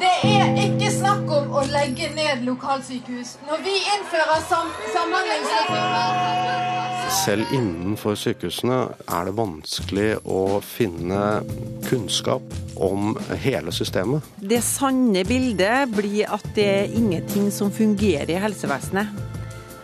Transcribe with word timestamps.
Det 0.00 0.10
er 0.24 0.54
ikke 0.62 0.88
snakk 0.94 1.32
om 1.36 1.50
å 1.60 1.62
legge 1.68 2.06
ned 2.14 2.44
lokalsykehus. 2.46 3.34
Når 3.48 3.58
vi 3.66 3.74
innfører 3.94 4.40
sam 4.48 4.68
samhandlingsreformer 4.94 7.10
Selv 7.20 7.44
innenfor 7.52 8.14
sykehusene 8.16 8.78
er 9.04 9.24
det 9.28 9.34
vanskelig 9.36 10.16
å 10.24 10.60
finne 10.64 11.42
kunnskap 11.88 12.42
om 12.80 13.18
hele 13.44 13.72
systemet. 13.76 14.24
Det 14.40 14.62
sanne 14.64 15.24
bildet 15.28 15.92
blir 15.92 16.24
at 16.32 16.48
det 16.56 16.68
er 16.78 16.96
ingenting 16.96 17.50
som 17.52 17.72
fungerer 17.74 18.30
i 18.32 18.40
helsevesenet. 18.40 19.06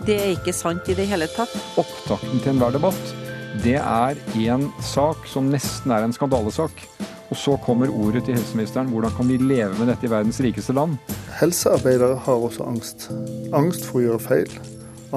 Det 0.07 0.17
er 0.23 0.33
ikke 0.37 0.53
sant 0.57 0.89
i 0.89 0.97
det 0.97 1.07
hele 1.11 1.29
tatt. 1.29 1.53
Opptakten 1.77 2.41
til 2.41 2.55
enhver 2.55 2.73
debatt, 2.79 3.26
det 3.65 3.79
er 3.81 4.19
en 4.51 4.69
sak 4.85 5.27
som 5.31 5.51
nesten 5.53 5.93
er 5.95 6.05
en 6.05 6.15
skandalesak. 6.15 6.83
Og 7.31 7.37
så 7.37 7.57
kommer 7.65 7.91
ordet 7.91 8.25
til 8.27 8.37
helseministeren. 8.37 8.89
Hvordan 8.93 9.15
kan 9.17 9.29
vi 9.29 9.37
leve 9.37 9.75
med 9.79 9.91
dette 9.91 10.07
i 10.07 10.11
verdens 10.11 10.41
rikeste 10.41 10.75
land? 10.77 10.97
Helsearbeidere 11.41 12.17
har 12.23 12.47
også 12.49 12.67
angst. 12.67 13.09
Angst 13.55 13.87
for 13.89 14.01
å 14.01 14.05
gjøre 14.05 14.23
feil. 14.23 14.59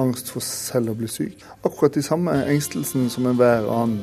Angst 0.00 0.30
for 0.34 0.42
selv 0.44 0.92
å 0.92 0.98
bli 0.98 1.08
syk. 1.10 1.44
Akkurat 1.64 1.94
de 1.94 2.02
samme 2.02 2.34
engstelsene 2.50 3.10
som 3.10 3.30
enhver 3.30 3.68
annen. 3.70 4.02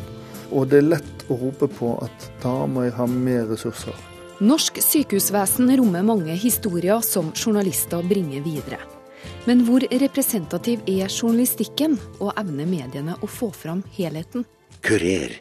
Og 0.51 0.69
det 0.71 0.79
er 0.79 0.91
lett 0.95 1.25
å 1.27 1.39
rope 1.41 1.67
på 1.67 1.97
at 2.03 2.29
da 2.43 2.61
må 2.71 2.87
jeg 2.87 2.95
ha 2.95 3.07
mer 3.11 3.49
ressurser. 3.51 3.95
Norsk 4.39 4.79
sykehusvesen 4.83 5.71
rommer 5.79 6.05
mange 6.05 6.35
historier 6.39 7.01
som 7.03 7.33
journalister 7.35 8.05
bringer 8.07 8.45
videre. 8.45 8.96
Men 9.45 9.63
hvor 9.67 9.83
representativ 10.03 10.81
er 10.87 11.07
journalistikken, 11.07 11.97
og 12.19 12.33
evner 12.39 12.67
mediene 12.69 13.15
å 13.21 13.29
få 13.31 13.51
fram 13.55 13.83
helheten? 13.97 14.45
Kurer. 14.83 15.39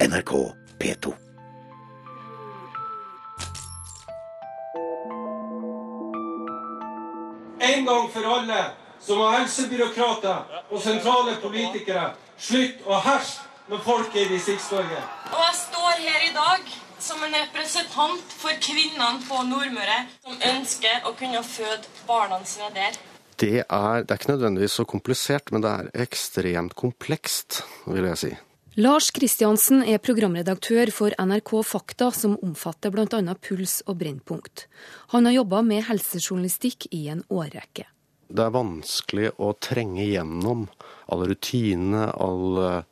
NRK 0.00 0.32
P2. 0.80 1.12
En 7.60 7.84
gang 7.84 8.06
for 8.12 8.32
alle 8.34 8.62
så 9.00 9.16
må 9.16 9.28
helsebyråkrater 9.34 10.64
og 10.70 10.82
sentrale 10.82 11.36
politikere 11.42 12.10
slutte 12.40 12.88
å 12.88 13.00
herske 13.04 13.48
med 13.70 13.82
folket 13.84 14.24
i 14.24 14.28
Distrikts-Norge. 14.32 15.00
Og 15.30 15.42
jeg 15.44 15.58
står 15.60 16.00
her 16.02 16.24
i 16.26 16.32
dag 16.34 16.72
som 17.10 17.22
en 17.26 17.34
representant 17.34 18.34
for 18.38 18.54
kvinnene 18.62 19.24
på 19.26 19.40
Nordmøre 19.48 20.04
som 20.22 20.36
ønsker 20.52 21.08
å 21.08 21.14
kunne 21.18 21.42
føde 21.42 21.88
barna 22.06 22.38
sine 22.46 22.70
der. 22.76 22.98
Det 23.40 23.64
er, 23.64 24.04
det 24.04 24.12
er 24.12 24.20
ikke 24.20 24.34
nødvendigvis 24.34 24.76
så 24.78 24.84
komplisert, 24.86 25.50
men 25.50 25.64
det 25.64 25.72
er 25.72 26.04
ekstremt 26.04 26.76
komplekst, 26.78 27.62
vil 27.88 28.06
jeg 28.12 28.20
si. 28.20 28.30
Lars 28.78 29.08
Kristiansen 29.10 29.82
er 29.82 29.98
programredaktør 29.98 30.92
for 30.94 31.16
NRK 31.18 31.54
Fakta, 31.66 32.12
som 32.14 32.36
omfatter 32.46 32.92
bl.a. 32.94 33.34
puls 33.42 33.80
og 33.90 33.98
brennpunkt. 34.04 34.68
Han 35.16 35.26
har 35.26 35.40
jobba 35.40 35.64
med 35.66 35.88
helsejournalistikk 35.88 36.86
i 36.94 37.08
en 37.10 37.24
årrekke. 37.26 37.88
Det 38.30 38.44
er 38.44 38.54
vanskelig 38.54 39.32
å 39.42 39.50
trenge 39.58 40.06
gjennom 40.06 40.68
alle 41.10 41.32
rutinene, 41.32 42.06
all 42.14 42.84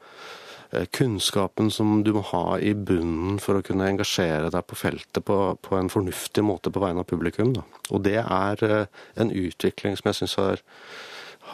kunnskapen 0.92 1.70
som 1.70 2.02
du 2.04 2.12
må 2.16 2.22
ha 2.30 2.58
i 2.60 2.74
bunnen 2.74 3.38
for 3.42 3.58
å 3.58 3.64
kunne 3.64 3.88
engasjere 3.88 4.50
deg 4.52 4.66
på 4.68 4.78
feltet 4.78 5.24
på, 5.24 5.38
på 5.64 5.78
en 5.78 5.90
fornuftig 5.92 6.44
måte 6.44 6.72
på 6.72 6.82
vegne 6.82 7.04
av 7.04 7.08
publikum. 7.10 7.54
Da. 7.56 7.64
Og 7.88 8.04
det 8.04 8.18
er 8.22 8.64
eh, 8.66 9.04
en 9.16 9.32
utvikling 9.32 9.96
som 9.98 10.10
jeg 10.10 10.20
syns 10.20 10.38
har, 10.40 10.64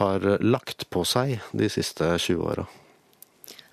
har 0.01 0.31
lagt 0.42 0.89
på 0.91 1.05
seg 1.07 1.39
de 1.53 1.70
siste 1.70 2.15
20 2.17 2.42
åra. 2.42 2.67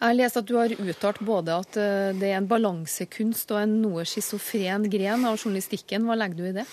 Jeg 0.02 0.16
har 0.16 0.16
lest 0.18 0.38
at 0.40 0.48
du 0.50 0.56
har 0.58 0.72
uttalt 0.74 1.20
både 1.22 1.56
at 1.62 1.76
eh, 1.78 2.08
det 2.18 2.32
er 2.32 2.40
en 2.40 2.48
balansekunst 2.50 3.52
og 3.54 3.60
en 3.62 3.76
noe 3.84 4.02
schizofren 4.10 4.88
gren 4.90 5.28
av 5.30 5.38
journalistikken. 5.38 6.08
Hva 6.10 6.18
legger 6.18 6.40
du 6.40 6.48
i 6.50 6.54
det? 6.56 6.66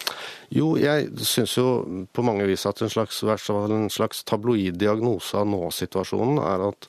Jo, 0.56 0.70
jeg 0.80 1.10
syns 1.28 1.58
jo 1.58 1.66
på 2.08 2.24
mange 2.24 2.46
vis 2.48 2.64
at 2.68 2.80
en 2.80 2.92
slags, 2.92 3.20
en 3.52 3.90
slags 3.92 4.24
tabloid 4.24 4.80
diagnose 4.80 5.36
av 5.36 5.44
nå-situasjonen 5.52 6.40
er 6.40 6.70
at 6.70 6.88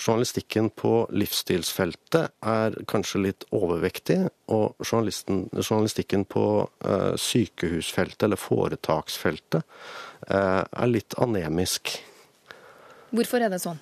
journalistikken 0.00 0.70
på 0.72 0.92
livsstilsfeltet 1.12 2.32
er 2.46 2.76
kanskje 2.90 3.24
litt 3.26 3.44
overvektig, 3.54 4.18
og 4.50 4.80
journalistikken 4.80 6.24
på 6.30 6.44
uh, 6.64 7.12
sykehusfeltet, 7.20 8.24
eller 8.26 8.40
foretaksfeltet, 8.40 9.66
uh, 10.30 10.62
er 10.64 10.90
litt 10.90 11.16
anemisk. 11.20 11.98
Hvorfor 13.10 13.44
er 13.44 13.52
det 13.52 13.60
sånn? 13.62 13.80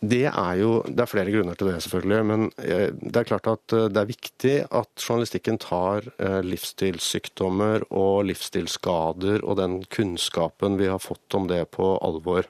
Det 0.00 0.24
er 0.30 0.54
jo, 0.56 0.78
det 0.88 1.02
er 1.04 1.10
flere 1.10 1.32
grunner 1.34 1.58
til 1.60 1.68
det, 1.68 1.80
selvfølgelig. 1.84 2.20
Men 2.24 2.46
det 2.56 3.18
er 3.20 3.26
klart 3.28 3.50
at 3.50 3.74
det 3.92 4.00
er 4.00 4.08
viktig 4.08 4.54
at 4.64 5.02
journalistikken 5.02 5.58
tar 5.60 6.06
livsstilssykdommer 6.46 7.84
og 7.92 8.22
livsstilsskader 8.30 9.44
og 9.44 9.58
den 9.60 9.82
kunnskapen 9.92 10.80
vi 10.80 10.88
har 10.88 11.04
fått 11.04 11.36
om 11.36 11.50
det, 11.52 11.66
på 11.76 11.90
alvor. 12.00 12.48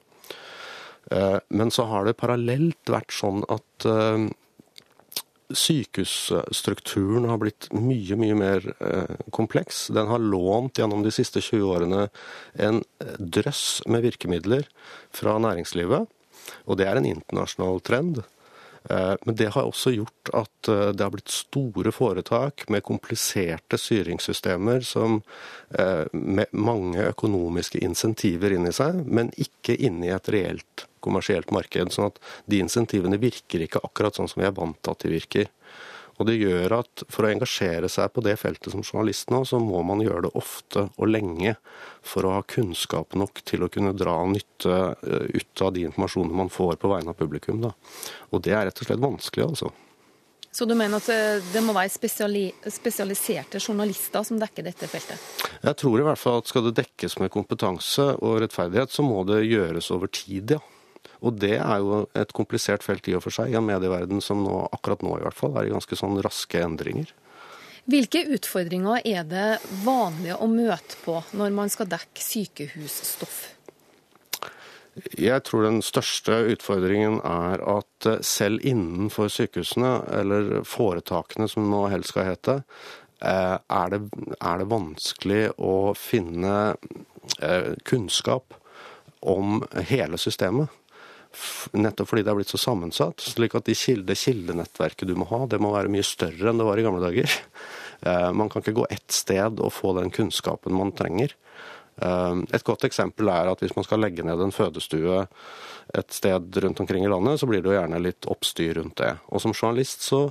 Men 1.11 1.73
så 1.75 1.89
har 1.91 2.07
det 2.07 2.19
parallelt 2.21 2.91
vært 2.91 3.11
sånn 3.11 3.43
at 3.51 3.87
sykehusstrukturen 5.51 7.27
har 7.27 7.41
blitt 7.43 7.67
mye, 7.75 8.15
mye 8.15 8.37
mer 8.39 8.69
kompleks. 9.35 9.89
Den 9.91 10.07
har 10.07 10.23
lånt 10.23 10.79
gjennom 10.79 11.03
de 11.03 11.11
siste 11.15 11.43
20 11.43 11.67
årene 11.67 12.05
en 12.63 12.79
drøss 13.19 13.81
med 13.91 14.07
virkemidler 14.07 14.69
fra 15.11 15.35
næringslivet. 15.43 16.07
Og 16.71 16.79
det 16.79 16.87
er 16.87 17.01
en 17.01 17.11
internasjonal 17.11 17.83
trend. 17.83 18.23
Men 18.89 19.37
det 19.37 19.51
har 19.55 19.69
også 19.69 19.93
gjort 19.93 20.31
at 20.35 20.69
det 20.97 21.05
har 21.05 21.13
blitt 21.13 21.33
store 21.33 21.93
foretak 21.93 22.65
med 22.73 22.85
kompliserte 22.87 23.77
styringssystemer 23.79 24.81
som 24.87 25.19
med 26.13 26.57
mange 26.57 27.05
økonomiske 27.11 27.83
insentiver 27.85 28.57
inni 28.57 28.73
seg, 28.73 29.03
men 29.05 29.35
ikke 29.37 29.77
inni 29.77 30.09
et 30.15 30.33
reelt 30.33 30.87
kommersielt 31.05 31.53
marked. 31.55 31.93
Sånn 31.93 32.09
at 32.11 32.21
de 32.51 32.63
insentivene 32.65 33.21
virker 33.21 33.67
ikke 33.67 33.85
akkurat 33.85 34.17
sånn 34.17 34.31
som 34.33 34.43
vi 34.43 34.49
er 34.49 34.57
vant 34.57 34.81
til 34.81 34.97
at 34.97 35.05
de 35.05 35.13
virker. 35.13 35.51
Og 36.21 36.29
det 36.29 36.37
gjør 36.37 36.75
at 36.83 37.05
for 37.09 37.25
å 37.25 37.31
engasjere 37.33 37.89
seg 37.89 38.13
på 38.13 38.23
det 38.25 38.37
feltet 38.37 38.75
som 38.75 38.85
journalist 38.85 39.33
nå, 39.33 39.41
så 39.49 39.57
må 39.63 39.81
man 39.89 40.03
gjøre 40.05 40.27
det 40.27 40.35
ofte 40.37 40.87
og 41.01 41.09
lenge 41.09 41.55
for 42.05 42.29
å 42.29 42.35
ha 42.37 42.43
kunnskap 42.45 43.17
nok 43.17 43.41
til 43.49 43.65
å 43.65 43.71
kunne 43.73 43.97
dra 43.97 44.19
nytte 44.29 44.81
ut 45.01 45.63
av 45.65 45.73
de 45.73 45.87
informasjonene 45.89 46.43
man 46.43 46.53
får 46.53 46.77
på 46.83 46.91
vegne 46.93 47.15
av 47.15 47.17
publikum. 47.17 47.63
Da. 47.65 47.73
Og 48.35 48.45
det 48.45 48.53
er 48.53 48.69
rett 48.69 48.83
og 48.85 48.91
slett 48.91 49.01
vanskelig, 49.01 49.47
altså. 49.49 49.73
Så 50.53 50.67
du 50.67 50.75
mener 50.75 50.99
at 50.99 51.45
det 51.55 51.61
må 51.63 51.73
være 51.73 51.93
spesiali 51.95 52.49
spesialiserte 52.75 53.61
journalister 53.63 54.25
som 54.27 54.41
dekker 54.41 54.67
dette 54.67 54.89
feltet? 54.91 55.29
Jeg 55.63 55.79
tror 55.79 56.03
i 56.03 56.07
hvert 56.09 56.19
fall 56.19 56.41
at 56.43 56.51
skal 56.51 56.67
det 56.67 56.75
dekkes 56.81 57.21
med 57.23 57.31
kompetanse 57.33 58.09
og 58.19 58.41
rettferdighet, 58.43 58.91
så 58.91 59.07
må 59.07 59.23
det 59.29 59.45
gjøres 59.47 59.93
over 59.95 60.11
tid, 60.11 60.57
ja. 60.59 60.61
Og 61.21 61.37
det 61.41 61.57
er 61.59 61.81
jo 61.83 62.05
et 62.17 62.33
komplisert 62.37 62.85
felt 62.87 63.09
i 63.11 63.17
og 63.17 63.25
for 63.27 63.35
seg, 63.35 63.53
i 63.53 63.59
en 63.59 63.67
medieverden 63.67 64.23
som 64.25 64.41
nå, 64.45 64.57
akkurat 64.73 65.03
nå 65.05 65.19
i 65.19 65.25
hvert 65.27 65.37
fall 65.37 65.57
er 65.59 65.69
i 65.69 65.75
ganske 65.75 65.99
sånn 65.99 66.21
raske 66.25 66.63
endringer. 66.65 67.13
Hvilke 67.91 68.23
utfordringer 68.37 69.01
er 69.09 69.25
det 69.29 69.47
vanlig 69.85 70.37
å 70.37 70.47
møte 70.51 70.99
på 71.05 71.21
når 71.37 71.57
man 71.57 71.73
skal 71.73 71.89
dekke 71.91 72.23
sykehusstoff? 72.23 73.41
Jeg 75.17 75.45
tror 75.47 75.65
den 75.65 75.81
største 75.87 76.35
utfordringen 76.53 77.21
er 77.25 77.63
at 77.73 78.09
selv 78.27 78.65
innenfor 78.67 79.31
sykehusene, 79.33 79.93
eller 80.19 80.65
foretakene 80.67 81.49
som 81.49 81.69
nå 81.71 81.87
helst 81.93 82.13
skal 82.13 82.27
hete, 82.33 82.57
er 83.21 83.93
det, 83.93 84.01
er 84.41 84.61
det 84.61 84.69
vanskelig 84.71 85.43
å 85.61 85.93
finne 85.97 86.75
kunnskap 87.87 88.57
om 89.21 89.61
hele 89.89 90.19
systemet. 90.21 90.69
Nettopp 91.79 92.11
fordi 92.11 92.25
det 92.27 92.33
er 92.33 92.39
blitt 92.41 92.53
så 92.53 92.59
sammensatt. 92.61 93.23
slik 93.23 93.55
at 93.55 93.69
de 93.69 93.77
kilde, 93.79 94.17
kildenettverket 94.19 95.09
du 95.09 95.15
må 95.19 95.29
ha, 95.31 95.45
det 95.47 95.61
må 95.63 95.73
være 95.75 95.93
mye 95.93 96.07
større 96.07 96.51
enn 96.51 96.59
det 96.61 96.67
var 96.67 96.81
i 96.81 96.87
gamle 96.87 97.05
dager. 97.05 97.31
Man 98.39 98.49
kan 98.49 98.65
ikke 98.65 98.79
gå 98.81 98.87
ett 98.91 99.13
sted 99.13 99.61
og 99.61 99.75
få 99.77 99.93
den 99.99 100.09
kunnskapen 100.15 100.73
man 100.73 100.95
trenger. 100.97 101.35
Et 102.01 102.65
godt 102.65 102.87
eksempel 102.89 103.29
er 103.29 103.51
at 103.51 103.61
hvis 103.61 103.75
man 103.77 103.85
skal 103.85 104.01
legge 104.01 104.25
ned 104.25 104.41
en 104.41 104.55
fødestue 104.57 105.27
et 105.99 106.15
sted 106.17 106.57
rundt 106.65 106.81
omkring 106.81 107.05
i 107.05 107.11
landet, 107.13 107.43
så 107.43 107.49
blir 107.51 107.61
det 107.61 107.69
jo 107.69 107.77
gjerne 107.77 108.01
litt 108.01 108.29
oppstyr 108.31 108.79
rundt 108.79 108.97
det. 109.03 109.11
Og 109.29 109.43
som 109.45 109.53
journalist 109.53 110.07
så 110.07 110.23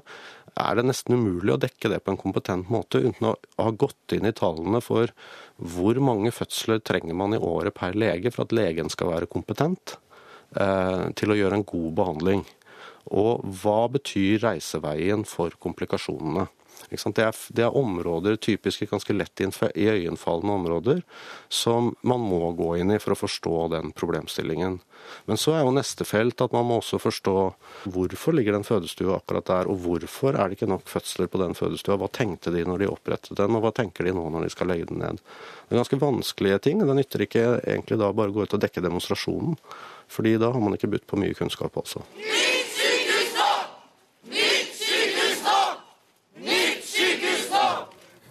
er 0.57 0.79
det 0.79 0.87
nesten 0.87 1.19
umulig 1.19 1.53
å 1.53 1.61
dekke 1.61 1.91
det 1.93 2.01
på 2.01 2.15
en 2.15 2.19
kompetent 2.19 2.71
måte 2.73 3.03
uten 3.03 3.29
å 3.29 3.35
ha 3.59 3.69
gått 3.69 4.17
inn 4.17 4.25
i 4.25 4.33
tallene 4.35 4.81
for 4.81 5.13
hvor 5.61 5.99
mange 6.01 6.33
fødsler 6.33 6.81
trenger 6.81 7.13
man 7.13 7.35
i 7.35 7.43
året 7.43 7.77
per 7.77 7.93
lege 7.93 8.33
for 8.33 8.47
at 8.47 8.55
legen 8.55 8.89
skal 8.89 9.13
være 9.13 9.29
kompetent 9.29 9.99
til 10.49 11.31
å 11.31 11.37
gjøre 11.37 11.59
en 11.59 11.67
god 11.67 11.91
behandling. 11.97 12.45
Og 13.09 13.45
hva 13.61 13.83
betyr 13.93 14.41
reiseveien 14.43 15.25
for 15.27 15.53
komplikasjonene? 15.61 16.47
Det 16.89 17.21
er, 17.21 17.35
det 17.53 17.63
er, 17.65 17.75
områder, 17.75 18.37
typiske 18.39 18.87
ganske 18.89 19.13
lett 19.13 19.41
iøynefallende 19.43 20.53
områder, 20.53 21.01
som 21.51 21.91
man 22.01 22.23
må 22.23 22.53
gå 22.57 22.77
inn 22.79 22.93
i 22.95 22.99
for 23.03 23.13
å 23.13 23.19
forstå 23.19 23.67
den 23.75 23.91
problemstillingen. 23.91 24.79
Men 25.27 25.37
så 25.41 25.53
er 25.57 25.65
jo 25.65 25.75
neste 25.75 26.07
felt 26.07 26.41
at 26.41 26.55
man 26.55 26.65
må 26.69 26.79
også 26.79 27.01
forstå 27.03 27.35
hvorfor 27.91 28.37
ligger 28.37 28.55
den 28.55 28.65
fødestua 28.65 29.19
akkurat 29.19 29.49
der, 29.51 29.69
og 29.69 29.83
hvorfor 29.83 30.37
er 30.39 30.49
det 30.49 30.57
ikke 30.57 30.71
nok 30.71 30.87
fødsler 30.89 31.29
på 31.29 31.43
den 31.43 31.57
fødestua. 31.57 31.99
Hva 31.99 32.09
tenkte 32.15 32.55
de 32.55 32.63
når 32.65 32.83
de 32.83 32.91
opprettet 32.93 33.37
den, 33.37 33.59
og 33.59 33.65
hva 33.65 33.75
tenker 33.75 34.07
de 34.07 34.15
nå 34.15 34.25
når 34.31 34.47
de 34.47 34.55
skal 34.55 34.71
legge 34.71 34.89
den 34.89 35.03
ned. 35.03 35.21
Det 35.67 35.75
er 35.75 35.83
ganske 35.83 36.01
vanskelige 36.01 36.63
ting. 36.65 36.81
Det 36.81 36.97
nytter 36.97 37.27
ikke 37.27 37.47
egentlig 37.59 37.99
da 38.01 38.13
bare 38.15 38.31
å 38.31 38.39
gå 38.39 38.47
ut 38.47 38.55
og 38.55 38.63
dekke 38.63 38.85
demonstrasjonen, 38.85 39.59
fordi 40.09 40.37
da 40.41 40.51
har 40.51 40.63
man 40.63 40.75
ikke 40.75 40.91
budt 40.91 41.07
på 41.07 41.19
mye 41.21 41.37
kunnskap, 41.37 41.77
altså. 41.77 42.03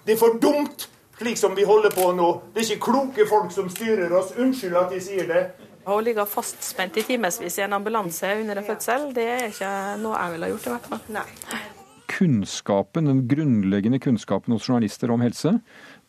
Det 0.09 0.15
er 0.15 0.21
for 0.21 0.39
dumt 0.41 0.89
slik 1.19 1.39
som 1.39 1.55
vi 1.55 1.65
holder 1.69 1.93
på 1.93 2.13
nå. 2.17 2.29
Det 2.55 2.63
er 2.63 2.71
ikke 2.71 2.85
kloke 2.91 3.27
folk 3.29 3.51
som 3.53 3.69
styrer 3.73 4.13
oss. 4.17 4.31
Unnskyld 4.39 4.77
at 4.81 4.95
jeg 4.97 5.05
sier 5.05 5.27
det. 5.29 5.43
Å 5.89 5.97
ligge 6.05 6.25
fastspent 6.29 6.97
i 7.01 7.05
timevis 7.05 7.59
i 7.59 7.65
en 7.65 7.77
ambulanse 7.77 8.31
under 8.41 8.61
en 8.61 8.67
fødsel, 8.67 9.09
det 9.17 9.27
er 9.35 9.47
ikke 9.49 9.71
noe 10.03 10.17
jeg 10.17 10.35
ville 10.35 10.51
gjort 10.53 10.67
i 10.69 10.73
hvert 10.75 10.89
fall. 10.93 11.03
Nei. 11.17 11.25
Kunnskapen, 12.09 13.09
den 13.09 13.23
grunnleggende 13.29 14.01
kunnskapen 14.01 14.53
hos 14.57 14.69
journalister 14.69 15.13
om 15.13 15.25
helse, 15.25 15.55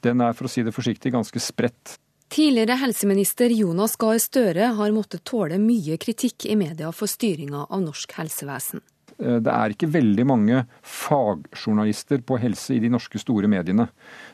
den 0.04 0.24
er 0.24 0.36
for 0.36 0.48
å 0.48 0.52
si 0.52 0.64
det 0.68 0.76
forsiktig 0.76 1.14
ganske 1.16 1.44
spredt. 1.44 1.96
Tidligere 2.30 2.78
helseminister 2.78 3.50
Jonas 3.50 3.96
Gahr 3.98 4.20
Støre 4.22 4.68
har 4.78 4.92
måttet 4.94 5.24
tåle 5.26 5.58
mye 5.58 5.98
kritikk 5.98 6.46
i 6.46 6.56
media 6.60 6.92
for 6.94 7.10
styringa 7.10 7.64
av 7.66 7.82
norsk 7.82 8.14
helsevesen. 8.20 8.84
Eh, 9.18 9.40
det 9.42 9.50
er 9.54 9.74
ikke 9.74 9.90
veldig 9.96 10.26
mange 10.30 10.62
fagjournalister 10.86 12.22
på 12.22 12.38
helse 12.38 12.76
i 12.76 12.84
de 12.84 12.92
norske 12.94 13.18
store 13.22 13.50
mediene. 13.50 13.88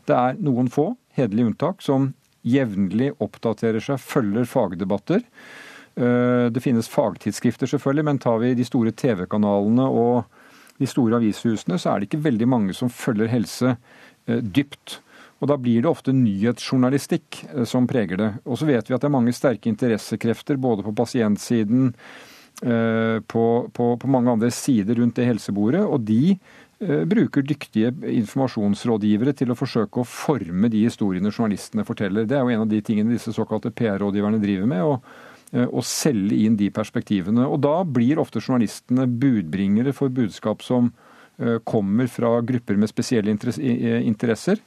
Det 0.04 0.16
er 0.16 0.42
noen 0.44 0.68
få, 0.72 0.90
hederlige 1.16 1.54
unntak, 1.54 1.80
som 1.86 2.12
jevnlig 2.46 3.14
oppdaterer 3.24 3.80
seg, 3.82 4.04
følger 4.04 4.44
fagdebatter. 4.50 5.24
Eh, 5.96 6.52
det 6.52 6.64
finnes 6.64 6.92
fagtidsskrifter, 6.92 7.72
selvfølgelig, 7.72 8.10
men 8.12 8.20
tar 8.20 8.44
vi 8.44 8.54
de 8.60 8.68
store 8.68 8.92
TV-kanalene 8.92 9.88
og 9.88 10.26
de 10.84 10.92
store 10.92 11.22
avishusene, 11.22 11.80
så 11.80 11.94
er 11.94 12.02
det 12.02 12.10
ikke 12.10 12.26
veldig 12.28 12.52
mange 12.52 12.76
som 12.76 12.92
følger 12.92 13.32
helse 13.32 13.78
eh, 14.28 14.44
dypt. 14.44 15.00
Og 15.46 15.52
Da 15.54 15.60
blir 15.62 15.84
det 15.86 15.92
ofte 15.92 16.16
nyhetsjournalistikk 16.18 17.44
som 17.70 17.86
preger 17.86 18.18
det. 18.18 18.32
Og 18.50 18.58
så 18.58 18.66
vet 18.66 18.90
vi 18.90 18.98
at 18.98 19.04
det 19.04 19.12
er 19.12 19.14
mange 19.14 19.36
sterke 19.36 19.70
interessekrefter 19.70 20.58
både 20.58 20.82
på 20.88 20.96
pasientsiden, 20.98 21.92
Eh, 22.62 23.22
på, 23.22 23.70
på, 23.74 23.98
på, 23.98 24.08
mange 24.08 24.32
andre 24.32 24.52
sider 24.52 24.96
rundt 24.96 25.18
det 25.20 25.28
helsebordet. 25.28 25.82
Og 25.84 26.06
de 26.08 26.38
eh, 26.80 27.04
bruker 27.08 27.44
dyktige 27.44 27.92
informasjonsrådgivere 27.92 29.36
til 29.36 29.52
å 29.52 29.58
forsøke 29.60 30.02
å 30.02 30.08
forme 30.08 30.72
de 30.72 30.86
historiene 30.86 31.34
journalistene 31.34 31.84
forteller. 31.88 32.28
Det 32.28 32.38
er 32.38 32.46
jo 32.46 32.56
en 32.56 32.64
av 32.64 32.72
de 32.72 32.82
tingene 32.86 33.12
disse 33.12 33.34
såkalte 33.36 33.74
PR-rådgiverne 33.76 34.44
driver 34.44 34.72
med. 34.72 34.84
og 34.84 35.32
å 35.56 35.80
selge 35.86 36.36
inn 36.44 36.56
de 36.60 36.66
perspektivene. 36.74 37.46
Og 37.48 37.62
da 37.64 37.78
blir 37.88 38.18
ofte 38.20 38.42
journalistene 38.42 39.06
budbringere 39.08 39.94
for 39.96 40.12
budskap 40.12 40.66
som 40.66 40.90
kommer 41.64 42.10
fra 42.12 42.42
grupper 42.44 42.76
med 42.82 42.90
spesielle 42.90 43.32
interesser. 43.32 44.60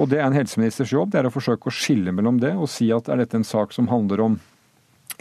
Og 0.00 0.08
det 0.08 0.20
er 0.20 0.26
en 0.26 0.36
helseministers 0.36 0.92
jobb, 0.94 1.12
det 1.12 1.20
er 1.20 1.28
å 1.28 1.34
forsøke 1.34 1.68
å 1.68 1.74
skille 1.74 2.14
mellom 2.16 2.38
det 2.40 2.54
og 2.56 2.70
si 2.72 2.88
at 2.94 3.10
er 3.12 3.20
dette 3.20 3.36
en 3.36 3.46
sak 3.46 3.74
som 3.76 3.90
handler 3.92 4.24
om 4.24 4.38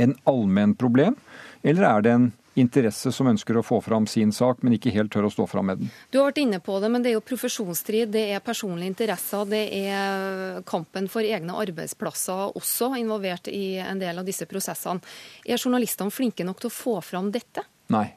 en 0.01 0.13
allmenn 0.29 0.75
problem, 0.79 1.17
eller 1.61 1.87
er 1.89 2.05
det 2.05 2.13
en 2.15 2.29
interesse 2.59 3.11
som 3.15 3.29
ønsker 3.31 3.55
å 3.57 3.63
få 3.63 3.79
fram 3.83 4.05
sin 4.09 4.31
sak, 4.35 4.59
men 4.63 4.75
ikke 4.75 4.91
helt 4.91 5.11
tør 5.13 5.29
å 5.29 5.31
stå 5.31 5.45
fram 5.47 5.69
med 5.71 5.81
den. 5.81 5.91
Du 6.11 6.19
har 6.19 6.29
vært 6.29 6.41
inne 6.43 6.59
på 6.63 6.77
det, 6.83 6.89
men 6.91 7.03
det 7.03 7.11
er 7.11 7.17
jo 7.17 7.23
profesjonsstrid, 7.23 8.11
det 8.11 8.25
er 8.35 8.43
personlige 8.43 8.91
interesser, 8.91 9.45
det 9.51 9.61
er 9.77 10.61
kampen 10.67 11.07
for 11.11 11.23
egne 11.23 11.55
arbeidsplasser 11.63 12.57
også 12.59 12.91
involvert 12.99 13.47
i 13.51 13.77
en 13.83 14.01
del 14.01 14.19
av 14.19 14.27
disse 14.27 14.47
prosessene. 14.51 15.03
Er 15.45 15.61
journalistene 15.61 16.11
flinke 16.11 16.47
nok 16.47 16.63
til 16.63 16.71
å 16.71 16.75
få 16.75 16.97
fram 17.05 17.31
dette? 17.31 17.63
Nei, 17.91 18.07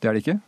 det 0.00 0.08
er 0.08 0.16
de 0.16 0.24
ikke. 0.24 0.38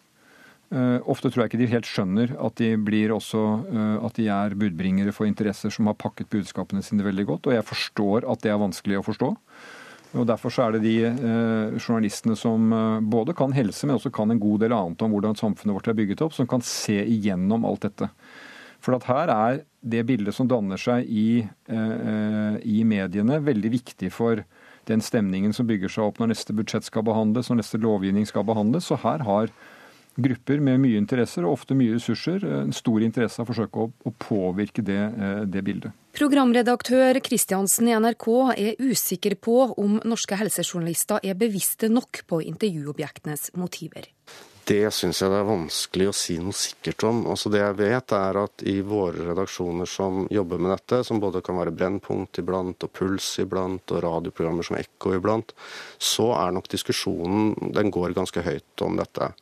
Uh, 0.70 1.02
ofte 1.10 1.32
tror 1.32 1.42
jeg 1.42 1.50
ikke 1.50 1.62
de 1.64 1.72
helt 1.72 1.88
skjønner 1.88 2.36
at 2.38 2.60
de, 2.60 2.74
blir 2.78 3.10
også, 3.10 3.40
uh, 3.66 3.96
at 4.06 4.14
de 4.20 4.28
er 4.30 4.54
budbringere 4.54 5.10
for 5.14 5.26
interesser 5.26 5.72
som 5.74 5.90
har 5.90 5.98
pakket 5.98 6.30
budskapene 6.30 6.84
sine 6.86 7.02
veldig 7.02 7.26
godt. 7.32 7.50
Og 7.50 7.56
jeg 7.56 7.66
forstår 7.66 8.28
at 8.30 8.44
det 8.44 8.52
er 8.54 8.62
vanskelig 8.62 9.00
å 9.00 9.06
forstå. 9.08 9.34
Og 10.18 10.26
Derfor 10.26 10.50
så 10.50 10.66
er 10.66 10.74
det 10.74 10.82
de 10.82 10.94
eh, 11.06 11.76
journalistene 11.78 12.34
som 12.38 12.72
eh, 12.74 13.02
både 13.12 13.34
kan 13.38 13.54
helse, 13.54 13.86
men 13.86 13.96
også 13.96 14.10
kan 14.14 14.32
en 14.32 14.42
god 14.42 14.64
del 14.64 14.74
annet 14.74 15.02
om 15.06 15.12
hvordan 15.14 15.38
samfunnet 15.38 15.76
vårt 15.76 15.90
er 15.90 15.98
bygget 15.98 16.24
opp, 16.26 16.34
som 16.34 16.48
kan 16.50 16.64
se 16.66 16.98
igjennom 17.04 17.66
alt 17.68 17.86
dette. 17.86 18.10
For 18.82 18.96
at 18.96 19.06
her 19.06 19.30
er 19.30 19.60
det 19.86 20.02
bildet 20.08 20.34
som 20.34 20.48
danner 20.50 20.80
seg 20.80 21.06
i, 21.06 21.44
eh, 21.46 22.56
i 22.66 22.82
mediene, 22.82 23.38
veldig 23.44 23.70
viktig 23.76 24.10
for 24.12 24.42
den 24.90 25.04
stemningen 25.04 25.54
som 25.54 25.68
bygger 25.68 25.92
seg 25.92 26.08
opp 26.08 26.18
når 26.18 26.32
neste 26.32 26.56
budsjett 26.56 26.88
skal 26.88 27.06
behandles, 27.06 27.50
når 27.50 27.60
neste 27.60 27.78
lovgivning 27.78 28.26
skal 28.26 28.48
behandles. 28.48 28.88
Så 28.90 28.98
her 29.04 29.22
har 29.28 29.52
grupper 30.16 30.60
med 30.60 30.80
mye 30.82 30.98
interesser 31.00 31.46
og 31.46 31.58
ofte 31.58 31.76
mye 31.78 31.94
ressurser 31.96 32.44
en 32.62 32.74
stor 32.74 33.04
interesse 33.04 33.40
av 33.40 33.46
å 33.46 33.52
forsøke 33.52 33.84
å, 33.84 33.90
å 33.90 34.12
påvirke 34.20 34.84
det, 34.86 35.00
eh, 35.00 35.42
det, 35.46 35.64
bildet. 35.66 35.96
Programredaktør 36.16 37.20
Kristiansen 37.22 37.88
i 37.88 37.96
NRK 37.96 38.28
er 38.56 38.80
usikker 38.82 39.36
på 39.40 39.58
om 39.78 40.00
norske 40.04 40.38
helsejournalister 40.40 41.22
er 41.22 41.38
bevisste 41.38 41.90
nok 41.92 42.24
på 42.26 42.42
intervjuobjektenes 42.50 43.52
motiver. 43.60 44.10
Det 44.70 44.90
syns 44.94 45.18
jeg 45.18 45.32
det 45.32 45.38
er 45.40 45.48
vanskelig 45.48 46.06
å 46.06 46.14
si 46.14 46.36
noe 46.38 46.54
sikkert 46.54 47.02
om. 47.08 47.24
Altså 47.32 47.50
Det 47.50 47.58
jeg 47.58 47.76
vet, 47.80 48.12
er 48.14 48.38
at 48.38 48.62
i 48.70 48.76
våre 48.86 49.30
redaksjoner 49.32 49.88
som 49.88 50.28
jobber 50.30 50.60
med 50.62 50.70
dette, 50.76 51.00
som 51.06 51.18
både 51.22 51.42
kan 51.42 51.58
være 51.58 51.72
Brennpunkt 51.74 52.38
iblant, 52.38 52.86
og 52.86 52.92
Puls 52.94 53.32
iblant, 53.42 53.82
og 53.90 54.04
radioprogrammer 54.04 54.66
som 54.66 54.78
Ekko 54.78 55.16
iblant, 55.16 55.56
så 55.98 56.28
er 56.38 56.54
nok 56.54 56.70
diskusjonen 56.70 57.72
Den 57.74 57.90
går 57.90 58.14
ganske 58.14 58.44
høyt 58.46 58.86
om 58.86 59.00
dette. 59.00 59.32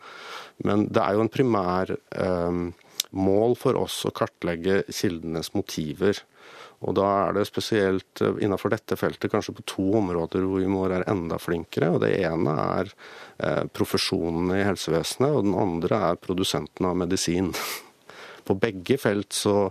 Men 0.67 0.89
det 0.91 1.03
er 1.03 1.15
jo 1.15 1.25
en 1.25 1.33
primær 1.33 1.93
eh, 1.95 2.63
mål 3.11 3.55
for 3.59 3.79
oss 3.79 4.01
å 4.09 4.15
kartlegge 4.15 4.83
kildenes 4.91 5.53
motiver. 5.55 6.19
Og 6.87 6.95
da 6.95 7.07
er 7.25 7.35
det 7.35 7.49
spesielt 7.49 8.23
eh, 8.23 8.39
innenfor 8.45 8.73
dette 8.75 8.99
feltet 8.99 9.33
kanskje 9.33 9.57
på 9.57 9.67
to 9.73 9.89
områder 9.99 10.47
hvor 10.47 10.63
vi 10.63 10.71
må 10.71 10.85
være 10.87 11.09
enda 11.11 11.41
flinkere. 11.43 11.91
og 11.95 12.03
Det 12.05 12.13
ene 12.21 12.55
er 12.79 12.93
eh, 13.43 13.65
profesjonene 13.75 14.61
i 14.61 14.67
helsevesenet, 14.67 15.33
og 15.33 15.49
den 15.49 15.59
andre 15.59 16.03
er 16.13 16.23
produsentene 16.23 16.93
av 16.93 17.01
medisin. 17.03 17.53
På 18.49 18.57
begge 18.57 18.97
felt 18.97 19.35
så 19.37 19.71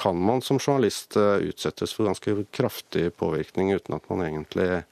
kan 0.00 0.18
man 0.18 0.40
som 0.42 0.58
journalist 0.58 1.18
eh, 1.20 1.44
utsettes 1.50 1.92
for 1.94 2.08
ganske 2.08 2.40
kraftig 2.56 3.10
påvirkning 3.20 3.74
uten 3.76 3.94
at 3.98 4.08
man 4.10 4.24
egentlig 4.24 4.82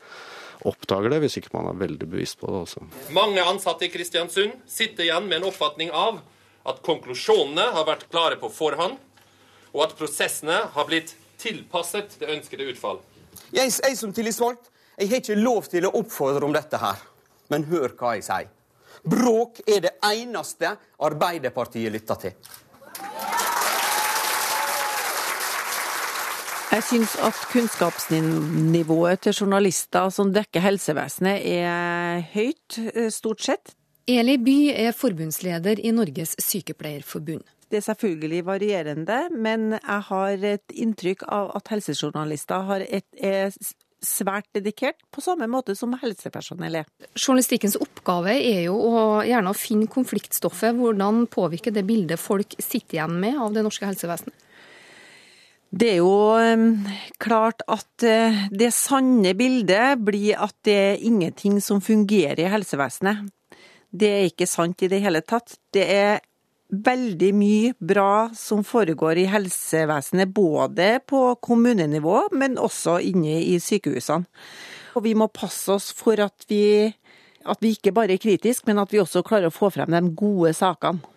oppdager 0.69 1.12
det, 1.12 1.22
hvis 1.25 1.38
ikke 1.40 1.52
man 1.55 1.70
er 1.70 1.81
veldig 1.81 2.08
bevisst 2.11 2.38
på 2.40 2.50
det. 2.50 2.62
Også. 2.66 2.84
Mange 3.16 3.44
ansatte 3.44 3.87
i 3.87 3.93
Kristiansund 3.93 4.56
sitter 4.70 5.06
igjen 5.06 5.28
med 5.28 5.40
en 5.40 5.49
oppfatning 5.50 5.93
av 5.94 6.22
at 6.64 6.81
konklusjonene 6.84 7.66
har 7.76 7.88
vært 7.88 8.06
klare 8.12 8.38
på 8.40 8.49
forhånd, 8.52 8.96
og 9.75 9.81
at 9.84 9.96
prosessene 9.99 10.62
har 10.75 10.88
blitt 10.88 11.16
tilpasset 11.43 12.17
det 12.20 12.31
ønskede 12.32 12.70
utfall. 12.72 13.03
Jeg, 13.53 13.72
jeg 13.74 13.98
som 13.98 14.15
tillitsvalgt 14.15 14.70
jeg 14.94 15.10
har 15.10 15.22
ikke 15.22 15.41
lov 15.41 15.67
til 15.67 15.89
å 15.89 15.94
oppfordre 15.98 16.46
om 16.46 16.53
dette 16.55 16.79
her. 16.79 17.00
Men 17.50 17.67
hør 17.67 17.96
hva 17.98 18.15
jeg 18.15 18.27
sier. 18.29 18.50
Bråk 19.05 19.58
er 19.69 19.82
det 19.84 19.96
eneste 20.06 20.70
Arbeiderpartiet 21.05 21.93
lytter 21.93 22.20
til. 22.22 22.36
Jeg 26.74 26.82
syns 26.82 27.12
at 27.22 27.36
kunnskapsnivået 27.52 29.20
til 29.22 29.36
journalister 29.36 30.08
som 30.10 30.32
dekker 30.34 30.64
helsevesenet 30.64 31.44
er 31.46 32.24
høyt, 32.32 32.78
eh, 32.90 33.10
stort 33.14 33.44
sett. 33.46 33.76
Eli 34.10 34.34
By 34.43 34.56
er 34.72 34.90
forbundsleder 34.90 35.78
i 35.78 35.93
Norges 35.94 36.34
sykepleierforbund. 36.43 37.44
Det 37.70 37.78
er 37.78 37.86
selvfølgelig 37.86 38.43
varierende, 38.46 39.20
men 39.31 39.78
jeg 39.78 40.00
har 40.08 40.44
et 40.50 40.74
inntrykk 40.74 41.22
av 41.28 41.52
at 41.54 41.70
helsejournalister 41.70 42.82
et, 42.88 43.06
er 43.22 43.54
svært 44.02 44.50
dedikert, 44.52 44.98
på 45.12 45.22
samme 45.22 45.46
måte 45.46 45.76
som 45.78 45.94
helsepersonell 46.02 46.74
er. 46.82 46.88
Journalistikkens 47.14 47.78
oppgave 47.78 48.34
er 48.34 48.64
jo 48.64 48.74
å 48.74 49.22
gjerne 49.22 49.54
finne 49.54 49.86
konfliktstoffet. 49.86 50.74
Hvordan 50.74 51.28
påvirker 51.31 51.70
det 51.70 51.86
bildet 51.86 52.19
folk 52.19 52.58
sitter 52.58 52.98
igjen 52.98 53.20
med 53.20 53.38
av 53.38 53.54
det 53.54 53.62
norske 53.62 53.86
helsevesenet? 53.86 54.34
Det 55.74 55.88
er 55.90 55.96
jo 55.98 56.10
klart 57.19 57.64
at 57.66 58.04
eh, 58.06 58.44
det 58.54 58.70
sanne 58.76 59.32
bildet 59.34 60.04
blir 60.06 60.38
at 60.38 60.54
det 60.66 60.74
er 60.74 61.02
ingenting 61.02 61.56
som 61.64 61.81
fungerer 61.82 62.44
i 62.44 62.50
helsevesenet. 62.52 63.24
Det 63.90 64.10
er 64.10 64.28
ikke 64.28 64.46
sant 64.46 64.84
i 64.86 64.90
det 64.90 65.00
hele 65.02 65.22
tatt. 65.26 65.56
Det 65.74 65.82
er 65.82 66.22
veldig 66.70 67.31
mye 67.34 67.72
bra 67.78 68.28
som 68.38 68.62
foregår 68.66 69.19
i 69.22 69.28
helsevesenet, 69.31 70.31
både 70.34 71.00
på 71.06 71.22
kommunenivå, 71.43 72.28
men 72.38 72.58
også 72.58 73.00
inne 73.02 73.40
i 73.43 73.58
sykehusene. 73.62 74.31
Og 74.94 75.06
vi 75.06 75.16
må 75.19 75.26
passe 75.34 75.74
oss 75.74 75.90
for 75.94 76.22
at 76.22 76.46
vi, 76.50 76.86
at 77.43 77.62
vi 77.62 77.74
ikke 77.74 77.94
bare 77.94 78.14
er 78.14 78.22
kritiske, 78.22 78.69
men 78.70 78.78
at 78.82 78.94
vi 78.94 79.02
også 79.02 79.24
klarer 79.26 79.50
å 79.50 79.54
få 79.54 79.72
frem 79.74 79.90
de 79.90 80.14
gode 80.14 80.54
sakene. 80.54 81.14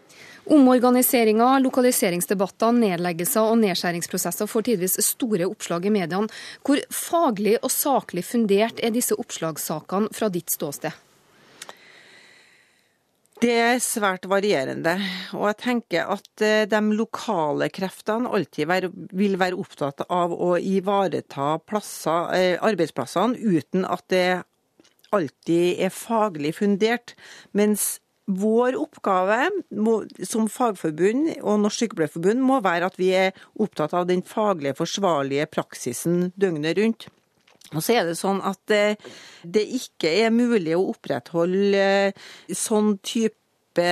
Omorganiseringer, 0.48 1.60
lokaliseringsdebatter, 1.60 2.72
nedleggelser 2.72 3.50
og 3.51 3.58
nedskjæringsprosesser 3.66 4.48
får 4.48 4.63
tidvis 4.70 4.96
store 5.04 5.50
oppslag 5.50 5.89
i 5.89 5.92
mediene. 5.92 6.32
Hvor 6.63 6.80
faglig 6.94 7.58
og 7.60 7.74
saklig 7.74 8.24
fundert 8.24 8.80
er 8.80 8.96
disse 8.96 9.18
oppslagssakene 9.20 10.13
fra 10.16 10.32
ditt 10.32 10.54
ståsted? 10.54 10.96
Det 13.38 13.54
er 13.54 13.82
svært 13.84 14.24
varierende, 14.25 14.96
og 15.38 15.44
jeg 15.51 15.58
tenker 15.62 16.08
at 16.16 16.42
eh, 16.42 16.63
de 16.66 16.80
lokale 16.98 17.68
kreftene 17.70 18.32
alltid 18.34 18.72
vil 19.13 19.38
være 19.38 19.60
opptatt 19.62 20.08
av 20.10 20.34
å 20.34 20.56
ivareta 20.58 21.60
plasser, 21.70 22.32
eh, 22.34 22.56
arbeidsplassene 22.66 23.38
uten 23.38 23.86
at 23.86 24.08
det 24.10 24.42
alltid 25.13 25.84
er 25.86 25.94
faglig 25.94 26.56
fundert. 26.58 27.13
Mens 27.54 28.00
vår 28.27 28.75
oppgave 28.75 29.48
må, 29.72 30.01
som 30.27 30.50
fagforbund 30.51 31.29
og 31.39 31.62
Norsk 31.63 31.86
Sykepleierforbund 31.86 32.43
må 32.43 32.60
være 32.65 32.89
at 32.91 32.98
vi 33.00 33.13
er 33.15 33.38
opptatt 33.55 33.96
av 33.96 34.10
den 34.10 34.24
faglige, 34.27 34.75
forsvarlige 34.77 35.48
praksisen 35.51 36.34
døgnet 36.36 36.77
rundt. 36.79 37.07
Og 37.75 37.81
så 37.84 37.98
er 37.98 38.07
det 38.07 38.17
sånn 38.19 38.39
at 38.48 38.60
det, 38.72 38.98
det 39.43 39.63
ikke 39.79 40.12
er 40.24 40.36
mulig 40.36 40.75
å 40.75 40.86
opprettholde 40.93 41.88
eh, 42.12 42.27
sånn 42.51 42.96
type 43.03 43.88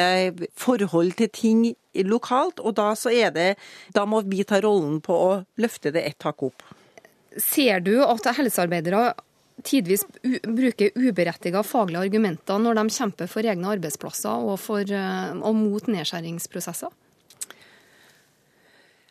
forhold 0.58 1.14
til 1.20 1.30
ting 1.30 1.66
lokalt, 2.10 2.58
og 2.60 2.74
da 2.80 2.96
det 3.30 3.56
Da 3.94 4.06
må 4.06 4.22
vi 4.26 4.44
ta 4.44 4.60
rollen 4.60 5.00
på 5.00 5.14
å 5.14 5.44
løfte 5.62 5.92
det 5.92 6.02
ett 6.02 6.24
hakk 6.24 6.44
opp. 6.44 6.64
Ser 7.38 7.80
du 7.80 8.02
at 8.04 8.26
helsearbeidere 8.38 9.14
tidvis 9.64 10.04
bruker 10.44 10.96
uberettiga 11.00 11.64
faglige 11.64 12.04
argumenter 12.10 12.60
når 12.60 12.80
de 12.80 12.96
kjemper 12.98 13.30
for 13.32 13.48
egne 13.48 13.72
arbeidsplasser 13.78 14.50
og, 14.52 14.60
for, 14.60 14.84
eh, 14.84 15.34
og 15.40 15.56
mot 15.56 15.88
nedskjæringsprosesser? 15.92 16.94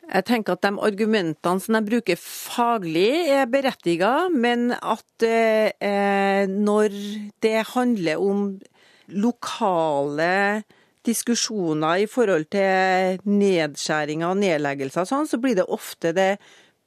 Jeg 0.04 0.26
tenker 0.28 0.52
at 0.52 0.66
de 0.66 0.72
argumentene 0.84 1.62
som 1.64 1.78
de 1.78 1.80
bruker 1.86 2.18
faglig 2.20 3.24
er 3.32 3.48
berettiga, 3.48 4.28
men 4.28 4.74
at 4.76 5.24
eh, 5.24 6.44
når 6.50 6.92
det 7.42 7.56
handler 7.72 8.20
om 8.20 8.44
lokale 9.08 10.64
diskusjoner 11.04 12.04
i 12.04 12.08
forhold 12.08 12.46
til 12.52 13.20
nedskjæringer 13.28 14.28
og 14.30 14.40
nedleggelser 14.40 15.04
og 15.04 15.10
sånn, 15.10 15.28
så 15.28 15.40
blir 15.40 15.56
det 15.58 15.66
ofte 15.72 16.12
det 16.16 16.34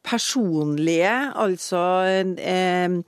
personlige, 0.08 1.14
altså 1.36 1.82
eh, 2.40 3.02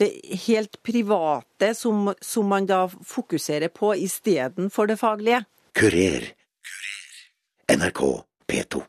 det 0.00 0.10
helt 0.46 0.80
private, 0.86 1.74
som, 1.76 2.12
som 2.24 2.48
man 2.50 2.66
da 2.68 2.86
fokuserer 2.88 3.68
på 3.72 3.92
istedenfor 3.94 4.90
det 4.90 4.96
faglige. 5.00 5.44
Kurer. 5.76 6.30
Kurer. 6.66 7.76
NRK 7.76 8.00
P2. 8.50 8.82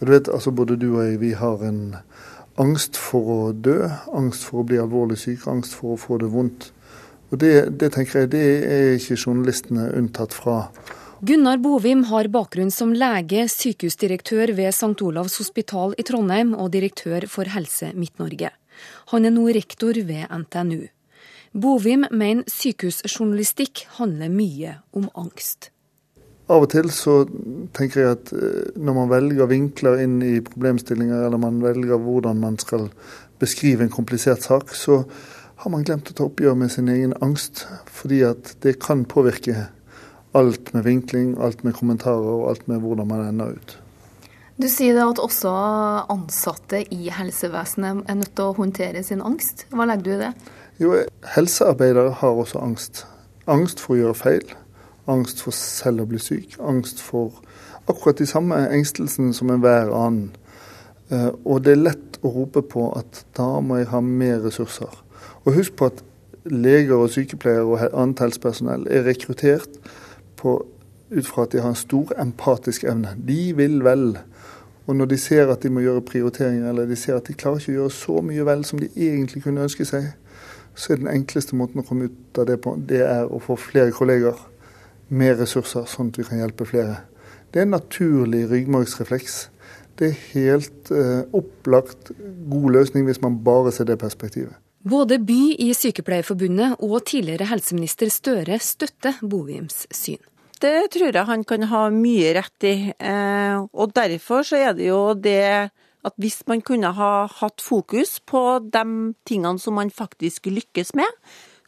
Du 0.00 0.12
vet, 0.12 0.28
altså 0.28 0.50
Både 0.54 0.76
du 0.78 0.92
og 0.92 1.02
jeg 1.02 1.18
vi 1.20 1.32
har 1.34 1.62
en 1.66 1.96
angst 2.58 2.98
for 2.98 3.32
å 3.32 3.38
dø, 3.52 3.80
angst 4.14 4.46
for 4.46 4.62
å 4.62 4.66
bli 4.68 4.78
alvorlig 4.78 5.18
syk, 5.18 5.46
angst 5.50 5.74
for 5.78 5.94
å 5.94 6.00
få 6.00 6.20
det 6.22 6.30
vondt. 6.32 6.70
Og 7.30 7.40
Det, 7.42 7.52
det 7.80 7.92
tenker 7.94 8.22
jeg, 8.22 8.30
det 8.32 8.44
er 8.68 8.94
ikke 8.96 9.18
journalistene 9.18 9.90
unntatt 9.98 10.36
fra. 10.36 10.62
Gunnar 11.20 11.58
Bovim 11.58 12.04
har 12.08 12.30
bakgrunn 12.30 12.70
som 12.70 12.94
lege, 12.94 13.48
sykehusdirektør 13.50 14.54
ved 14.54 14.70
St. 14.70 14.94
Olavs 15.02 15.40
hospital 15.42 15.96
i 15.98 16.06
Trondheim 16.06 16.54
og 16.54 16.70
direktør 16.76 17.26
for 17.26 17.50
Helse 17.50 17.90
Midt-Norge. 17.98 18.52
Han 19.12 19.24
er 19.24 19.34
nå 19.34 19.48
rektor 19.54 19.98
ved 20.08 20.28
NTNU. 20.28 20.86
Bovim 21.56 22.04
mener 22.12 22.44
sykehusjournalistikk 22.52 23.86
handler 23.96 24.30
mye 24.32 24.78
om 24.92 25.08
angst. 25.16 25.70
Av 26.48 26.64
og 26.64 26.70
til 26.72 26.88
så 26.92 27.22
tenker 27.76 28.00
jeg 28.00 28.12
at 28.16 28.30
eh, 28.32 28.68
når 28.80 28.94
man 28.96 29.10
velger 29.10 29.50
vinkler 29.50 30.00
inn 30.04 30.20
i 30.24 30.38
problemstillinger, 30.44 31.26
eller 31.26 31.40
man 31.40 31.60
velger 31.64 32.00
hvordan 32.00 32.40
man 32.40 32.56
skal 32.60 32.88
beskrive 33.40 33.84
en 33.84 33.92
komplisert 33.92 34.46
sak, 34.46 34.72
så 34.72 35.02
har 35.58 35.72
man 35.72 35.84
glemt 35.84 36.08
å 36.08 36.16
ta 36.16 36.24
oppgjør 36.28 36.56
med 36.56 36.72
sin 36.72 36.88
egen 36.92 37.12
angst. 37.24 37.66
Fordi 37.92 38.22
at 38.28 38.54
det 38.64 38.78
kan 38.84 39.04
påvirke 39.08 39.66
alt 40.38 40.72
med 40.72 40.86
vinkling, 40.86 41.34
alt 41.42 41.64
med 41.66 41.76
kommentarer 41.76 42.32
og 42.38 42.48
alt 42.52 42.68
med 42.70 42.80
hvordan 42.84 43.10
man 43.10 43.26
ender 43.26 43.58
ut. 43.58 43.76
Du 44.58 44.66
sier 44.66 44.98
at 45.04 45.20
også 45.22 45.50
ansatte 46.10 46.82
i 46.94 47.12
helsevesenet 47.14 48.08
er 48.10 48.16
nødt 48.18 48.34
til 48.34 48.48
å 48.48 48.56
håndtere 48.58 49.04
sin 49.06 49.22
angst. 49.22 49.68
Hva 49.70 49.86
legger 49.86 50.04
du 50.04 50.14
i 50.16 50.22
det? 50.24 50.32
Jo, 50.82 50.94
helsearbeidere 51.34 52.16
har 52.20 52.40
også 52.42 52.62
angst. 52.62 53.04
Angst 53.46 53.78
for 53.82 53.94
å 53.94 54.00
gjøre 54.02 54.18
feil 54.18 54.56
angst 55.08 55.42
for 55.44 55.56
selv 55.56 56.04
å 56.04 56.08
bli 56.08 56.20
syk, 56.22 56.56
angst 56.60 57.00
for 57.04 57.40
akkurat 57.88 58.20
de 58.20 58.28
samme 58.28 58.60
engstelsene 58.74 59.34
som 59.36 59.50
enhver 59.52 59.92
annen. 59.94 60.30
Eh, 61.08 61.30
og 61.44 61.64
det 61.64 61.74
er 61.74 61.84
lett 61.86 62.18
å 62.20 62.32
rope 62.34 62.62
på 62.68 62.90
at 62.98 63.24
da 63.38 63.48
må 63.64 63.80
jeg 63.80 63.90
ha 63.92 64.02
mer 64.04 64.42
ressurser. 64.44 64.92
Og 65.46 65.54
husk 65.56 65.78
på 65.78 65.88
at 65.88 66.02
leger 66.48 66.96
og 66.98 67.12
sykepleiere 67.12 67.64
og 67.64 67.86
annet 67.88 68.20
helsepersonell 68.26 68.86
er 68.92 69.06
rekruttert 69.08 69.80
på, 70.38 70.60
ut 71.10 71.26
fra 71.26 71.44
at 71.46 71.52
de 71.52 71.62
har 71.62 71.72
en 71.72 71.78
stor 71.78 72.12
empatisk 72.20 72.84
evne. 72.84 73.14
De 73.16 73.52
vil 73.56 73.80
vel. 73.84 74.18
Og 74.88 74.96
når 74.96 75.10
de 75.12 75.18
ser 75.20 75.50
at 75.52 75.62
de 75.62 75.70
må 75.72 75.82
gjøre 75.84 76.04
prioriteringer, 76.08 76.70
eller 76.70 76.88
de 76.88 76.96
ser 76.96 77.18
at 77.18 77.28
de 77.28 77.36
klarer 77.36 77.60
ikke 77.60 77.74
å 77.74 77.78
gjøre 77.82 77.96
så 77.96 78.20
mye 78.24 78.46
vel 78.48 78.64
som 78.64 78.80
de 78.80 78.88
egentlig 78.94 79.42
kunne 79.44 79.66
ønske 79.66 79.84
seg, 79.88 80.12
så 80.78 80.94
er 80.94 81.02
den 81.02 81.10
enkleste 81.10 81.56
måten 81.58 81.82
å 81.82 81.86
komme 81.86 82.08
ut 82.08 82.38
av 82.38 82.46
det 82.48 82.60
på, 82.62 82.76
det 82.78 83.02
er 83.04 83.26
å 83.26 83.40
få 83.42 83.56
flere 83.58 83.92
kolleger 83.92 84.38
mer 85.08 85.36
ressurser, 85.40 85.88
sånn 85.90 86.12
at 86.12 86.20
vi 86.20 86.26
kan 86.28 86.40
hjelpe 86.40 86.68
flere. 86.68 87.02
Det 87.50 87.60
er 87.60 87.66
en 87.66 87.74
naturlig 87.76 88.44
ryggmargsrefleks. 88.50 89.48
Det 89.98 90.12
er 90.12 90.24
helt 90.36 90.92
eh, 90.94 91.24
opplagt 91.34 92.12
god 92.48 92.70
løsning 92.76 93.08
hvis 93.08 93.22
man 93.24 93.40
bare 93.44 93.72
ser 93.74 93.88
det 93.88 93.98
perspektivet. 94.00 94.54
Både 94.88 95.18
By 95.18 95.56
i 95.58 95.72
Sykepleierforbundet 95.74 96.78
og 96.86 97.00
tidligere 97.08 97.48
helseminister 97.50 98.12
Støre 98.14 98.60
støtter 98.62 99.18
Bovims 99.20 99.86
syn. 99.90 100.20
Det 100.62 100.88
tror 100.94 101.14
jeg 101.14 101.28
han 101.28 101.44
kan 101.46 101.66
ha 101.70 101.82
mye 101.94 102.32
rett 102.38 102.66
i. 102.66 102.76
Eh, 102.92 103.58
og 103.72 103.92
derfor 103.96 104.46
så 104.46 104.58
er 104.58 104.74
det 104.78 104.88
jo 104.90 105.02
det 105.14 105.70
at 106.06 106.14
hvis 106.20 106.40
man 106.48 106.62
kunne 106.64 106.92
ha 106.94 107.12
hatt 107.40 107.62
fokus 107.62 108.18
på 108.26 108.42
de 108.64 108.84
tingene 109.28 109.60
som 109.62 109.76
man 109.78 109.90
faktisk 109.90 110.46
lykkes 110.50 110.94
med, 110.98 111.10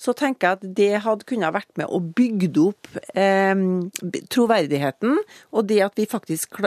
så 0.00 0.14
tenker 0.16 0.47
jeg 0.47 0.56
at 0.56 0.76
det 0.78 1.02
hadde 1.04 1.26
kunnet 1.28 1.52
vært 1.52 1.73
med 1.76 1.90
å 1.92 2.00
bygge 2.00 2.50
opp 2.62 2.88
eh, 3.12 3.64
troverdigheten, 4.32 5.18
og 5.52 5.66
det 5.68 5.82
at 5.85 5.99
vi 6.00 6.09
faktisk 6.09 6.62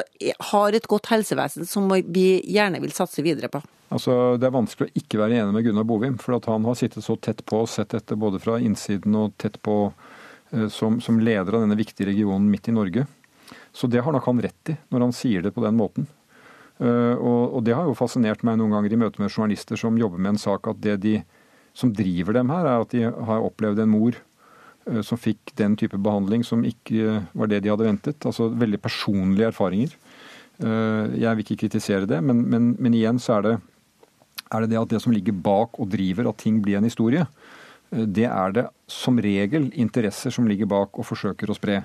har 0.51 0.75
et 0.77 0.89
godt 0.89 1.09
helsevesen 1.09 1.65
som 1.69 1.89
vi 1.89 2.27
gjerne 2.45 2.81
vil 2.83 2.93
satse 2.93 3.25
videre 3.25 3.49
på. 3.49 3.63
Altså, 3.93 4.37
Det 4.37 4.47
er 4.47 4.53
vanskelig 4.53 4.89
å 4.89 5.01
ikke 5.01 5.21
være 5.21 5.41
enig 5.41 5.53
med 5.53 5.65
Gunnar 5.65 5.87
Bovim, 5.89 6.17
for 6.21 6.37
at 6.37 6.49
han 6.49 6.65
har 6.65 6.77
sittet 6.77 7.05
så 7.05 7.17
tett 7.17 7.41
på 7.45 7.63
og 7.63 7.69
sett 7.69 7.93
dette 7.93 8.17
både 8.17 8.41
fra 8.41 8.59
innsiden 8.61 9.17
og 9.17 9.33
tett 9.41 9.59
på 9.65 9.93
som, 10.69 10.99
som 11.01 11.17
leder 11.17 11.55
av 11.55 11.63
denne 11.63 11.77
viktige 11.79 12.11
regionen 12.11 12.45
midt 12.51 12.67
i 12.69 12.75
Norge. 12.75 13.05
Så 13.73 13.87
det 13.89 14.03
har 14.05 14.13
nok 14.13 14.27
han 14.29 14.41
rett 14.43 14.69
i, 14.69 14.75
når 14.93 15.07
han 15.07 15.15
sier 15.15 15.45
det 15.45 15.53
på 15.55 15.63
den 15.63 15.77
måten. 15.79 16.05
Uh, 16.81 17.13
og, 17.17 17.41
og, 17.53 17.59
det 17.65 17.75
har 17.77 17.85
jo 17.85 17.95
fascinert 17.97 18.41
meg 18.45 18.57
noen 18.57 18.73
ganger 18.73 18.93
i 18.93 18.99
møte 18.99 19.21
med 19.21 19.31
journalister 19.31 19.77
som 19.79 19.97
jobber 19.97 20.21
med 20.21 20.33
en 20.33 20.41
sak, 20.41 20.69
at 20.69 20.81
det 20.81 20.97
de 21.03 21.15
som 21.73 21.89
driver 21.93 22.37
dem 22.37 22.51
her, 22.53 22.67
er 22.69 22.83
at 22.83 22.93
de 22.93 23.03
har 23.09 23.45
opplevd 23.45 23.81
en 23.81 23.91
mor 23.91 24.17
eh, 24.17 25.01
som 25.05 25.19
fikk 25.19 25.55
den 25.57 25.77
type 25.79 25.97
behandling 25.97 26.45
som 26.45 26.65
ikke 26.65 27.23
var 27.33 27.49
det 27.49 27.63
de 27.65 27.71
hadde 27.73 27.87
ventet. 27.87 28.27
Altså 28.29 28.49
veldig 28.49 28.79
personlige 28.81 29.49
erfaringer. 29.49 29.95
Eh, 30.61 31.17
jeg 31.17 31.33
vil 31.33 31.45
ikke 31.45 31.61
kritisere 31.65 32.09
det, 32.09 32.21
men, 32.25 32.43
men, 32.49 32.73
men 32.77 32.97
igjen 32.97 33.21
så 33.21 33.39
er 33.39 33.47
det, 33.47 33.55
er 34.53 34.63
det 34.63 34.73
det 34.75 34.81
at 34.83 34.93
det 34.93 35.01
som 35.01 35.15
ligger 35.15 35.41
bak 35.45 35.81
og 35.81 35.89
driver 35.93 36.29
at 36.29 36.41
ting 36.45 36.61
blir 36.61 36.77
en 36.77 36.89
historie, 36.89 37.25
eh, 37.25 37.72
det 37.93 38.25
er 38.29 38.53
det 38.55 38.67
som 38.89 39.19
regel 39.21 39.69
interesser 39.73 40.33
som 40.33 40.47
ligger 40.49 40.69
bak 40.69 40.99
og 40.99 41.07
forsøker 41.07 41.49
å 41.49 41.57
spre. 41.57 41.81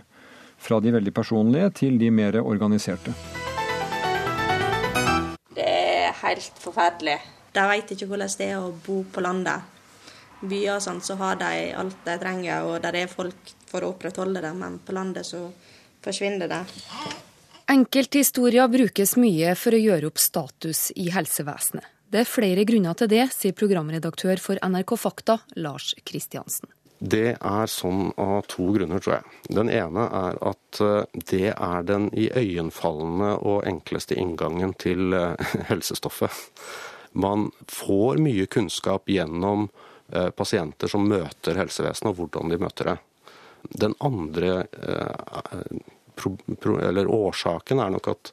Fra 0.58 0.80
de 0.82 0.90
veldig 0.90 1.12
personlige 1.14 1.70
til 1.84 1.98
de 2.00 2.08
mer 2.10 2.40
organiserte. 2.40 3.12
Det 5.54 5.66
er 5.66 6.16
helt 6.24 6.58
forferdelig. 6.58 7.18
De 7.54 7.66
vet 7.70 7.92
ikke 7.94 8.08
hvordan 8.10 8.32
det 8.40 8.48
er 8.48 8.58
å 8.58 8.72
bo 8.86 9.04
på 9.12 9.22
landet 9.22 9.74
byer 10.40 10.76
og 10.76 10.82
sånn, 10.82 11.00
så 11.02 11.16
har 11.18 11.38
de 11.40 11.70
alt 11.74 12.02
de 12.06 12.16
trenger, 12.20 12.66
og 12.66 12.82
der 12.82 13.00
er 13.00 13.10
folk 13.10 13.54
for 13.68 13.82
å 13.82 13.92
opprettholde 13.94 14.42
det, 14.44 14.52
men 14.54 14.78
på 14.82 14.94
landet 14.94 15.26
så 15.26 15.48
forsvinner 16.04 16.50
det. 16.50 16.62
Enkelthistorier 17.68 18.70
brukes 18.72 19.16
mye 19.20 19.54
for 19.58 19.76
å 19.76 19.82
gjøre 19.82 20.08
opp 20.08 20.22
status 20.22 20.88
i 20.96 21.10
helsevesenet. 21.12 21.97
Det 22.08 22.22
er 22.22 22.28
flere 22.28 22.64
grunner 22.68 22.96
til 22.96 23.10
det, 23.12 23.26
sier 23.34 23.56
programredaktør 23.56 24.40
for 24.40 24.60
NRK 24.64 24.94
Fakta, 24.96 25.38
Lars 25.60 25.92
Kristiansen. 26.08 26.70
Det 26.98 27.36
er 27.36 27.70
sånn 27.70 28.08
av 28.18 28.48
to 28.50 28.72
grunner, 28.74 28.98
tror 28.98 29.18
jeg. 29.18 29.34
Den 29.54 29.68
ene 29.70 30.06
er 30.18 30.38
at 30.50 30.80
eh, 30.82 31.20
det 31.30 31.52
er 31.52 31.84
den 31.86 32.08
iøynefallende 32.10 33.36
og 33.46 33.68
enkleste 33.70 34.18
inngangen 34.18 34.72
til 34.82 35.14
eh, 35.14 35.52
helsestoffet. 35.70 36.34
Man 37.12 37.52
får 37.70 38.18
mye 38.24 38.48
kunnskap 38.50 39.06
gjennom 39.08 39.68
Eh, 40.12 40.30
pasienter 40.30 40.88
som 40.88 41.04
møter 41.04 41.58
helsevesenet, 41.60 42.14
og 42.14 42.16
hvordan 42.16 42.48
de 42.48 42.56
møter 42.62 42.88
det. 42.88 42.96
Den 43.82 43.92
andre 44.00 44.62
eller 46.26 47.10
årsaken 47.10 47.80
er 47.82 47.92
nok 47.94 48.10
at 48.12 48.32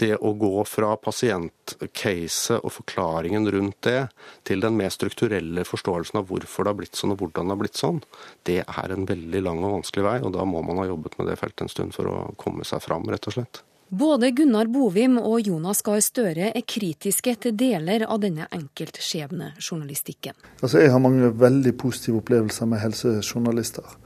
det 0.00 0.12
å 0.16 0.32
gå 0.38 0.64
fra 0.68 0.92
pasientcaset 1.00 2.58
og 2.60 2.74
forklaringen 2.74 3.48
rundt 3.50 3.80
det, 3.86 4.08
til 4.46 4.62
den 4.62 4.76
mer 4.78 4.92
strukturelle 4.94 5.64
forståelsen 5.66 6.20
av 6.20 6.28
hvorfor 6.30 6.66
det 6.66 6.74
har 6.74 6.78
blitt 6.82 7.00
sånn 7.00 7.14
og 7.14 7.24
hvordan 7.24 7.48
det 7.48 7.56
har 7.56 7.62
blitt 7.64 7.80
sånn, 7.80 8.04
det 8.46 8.60
er 8.66 8.94
en 8.94 9.08
veldig 9.08 9.42
lang 9.46 9.64
og 9.64 9.80
vanskelig 9.80 10.06
vei. 10.06 10.18
Og 10.26 10.36
da 10.36 10.46
må 10.46 10.62
man 10.66 10.82
ha 10.82 10.86
jobbet 10.90 11.18
med 11.18 11.30
det 11.30 11.40
feltet 11.40 11.66
en 11.66 11.74
stund 11.74 11.96
for 11.96 12.10
å 12.10 12.20
komme 12.40 12.66
seg 12.68 12.84
fram, 12.84 13.08
rett 13.10 13.30
og 13.30 13.38
slett. 13.38 13.64
Både 13.90 14.28
Gunnar 14.30 14.68
Bovim 14.70 15.16
og 15.18 15.48
Jonas 15.48 15.80
Gahr 15.82 15.98
Støre 15.98 16.52
er 16.54 16.62
kritiske 16.62 17.32
til 17.42 17.56
deler 17.58 18.04
av 18.06 18.20
denne 18.22 18.44
enkeltskjebnejournalistikken. 18.54 20.36
Altså, 20.60 20.84
jeg 20.84 20.92
har 20.94 21.02
mange 21.02 21.32
veldig 21.34 21.72
positive 21.74 22.20
opplevelser 22.20 22.70
med 22.70 22.78
helsejournalister. 22.84 23.96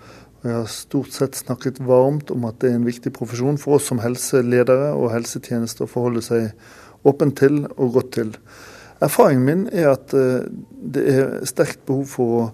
Jeg 0.45 0.53
har 0.53 0.67
stort 0.69 1.15
sett 1.15 1.39
snakket 1.41 1.79
varmt 1.81 2.29
om 2.35 2.43
at 2.45 2.59
det 2.61 2.69
er 2.69 2.75
en 2.77 2.85
viktig 2.85 3.15
profesjon 3.17 3.57
for 3.61 3.79
oss 3.79 3.87
som 3.89 4.03
helseledere 4.05 4.91
og 4.93 5.09
helsetjenester 5.15 5.87
å 5.87 5.89
forholde 5.89 6.21
seg 6.27 6.51
åpent 7.09 7.39
til 7.41 7.63
og 7.65 7.95
godt 7.97 8.11
til. 8.19 8.35
Erfaringen 9.05 9.47
min 9.47 9.63
er 9.73 9.89
at 9.95 10.13
eh, 10.13 10.45
det 10.95 11.07
er 11.15 11.33
sterkt 11.49 11.87
behov 11.89 12.05
for 12.13 12.37
å 12.37 12.45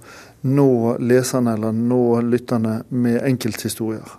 nå 0.47 0.71
leserne 1.03 1.57
eller 1.59 1.75
nå 1.75 2.21
lytterne 2.29 2.79
med 2.95 3.21
enkelthistorier. 3.27 4.15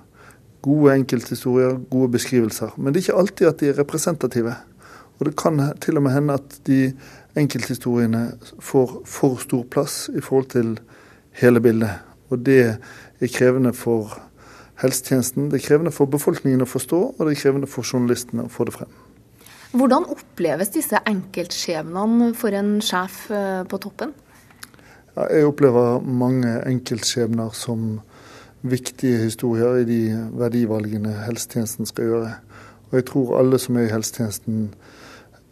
Gode 0.62 1.00
enkelthistorier, 1.00 1.80
gode 1.90 2.12
beskrivelser. 2.20 2.76
Men 2.76 2.92
det 2.92 3.02
er 3.02 3.08
ikke 3.08 3.24
alltid 3.24 3.50
at 3.54 3.64
de 3.64 3.72
er 3.72 3.80
representative. 3.80 4.60
Og 5.18 5.30
det 5.30 5.38
kan 5.40 5.64
til 5.80 5.96
og 5.96 6.10
med 6.10 6.18
hende 6.20 6.38
at 6.38 6.60
de 6.68 6.84
enkelthistoriene 7.40 8.28
får 8.60 8.96
for 9.08 9.42
stor 9.42 9.64
plass 9.72 10.10
i 10.12 10.20
forhold 10.20 10.52
til 10.54 10.80
hele 11.40 11.64
bildet. 11.64 12.11
Og 12.32 12.42
det 12.48 12.62
er 12.66 13.32
krevende 13.32 13.74
for 13.76 14.16
helsetjenesten, 14.82 15.52
det 15.52 15.60
er 15.60 15.68
krevende 15.68 15.94
for 15.94 16.10
befolkningen 16.10 16.64
å 16.64 16.70
forstå, 16.70 17.00
og 17.18 17.22
det 17.28 17.36
er 17.36 17.42
krevende 17.44 17.70
for 17.70 17.86
journalistene 17.86 18.48
å 18.48 18.52
få 18.52 18.66
det 18.70 18.76
frem. 18.80 18.92
Hvordan 19.72 20.08
oppleves 20.12 20.74
disse 20.74 21.00
enkeltskjebnene 21.08 22.32
for 22.36 22.56
en 22.58 22.80
sjef 22.84 23.28
eh, 23.32 23.62
på 23.70 23.80
toppen? 23.84 24.12
Jeg 25.16 25.48
opplever 25.48 26.02
mange 26.04 26.58
enkeltskjebner 26.68 27.54
som 27.56 28.00
viktige 28.62 29.26
historier 29.26 29.82
i 29.82 29.88
de 29.88 30.02
verdivalgene 30.40 31.14
helsetjenesten 31.26 31.88
skal 31.90 32.10
gjøre. 32.10 32.34
Og 32.90 33.00
jeg 33.00 33.08
tror 33.10 33.38
alle 33.40 33.60
som 33.60 33.80
er 33.80 33.88
i 33.88 33.94
helsetjenesten 33.94 34.70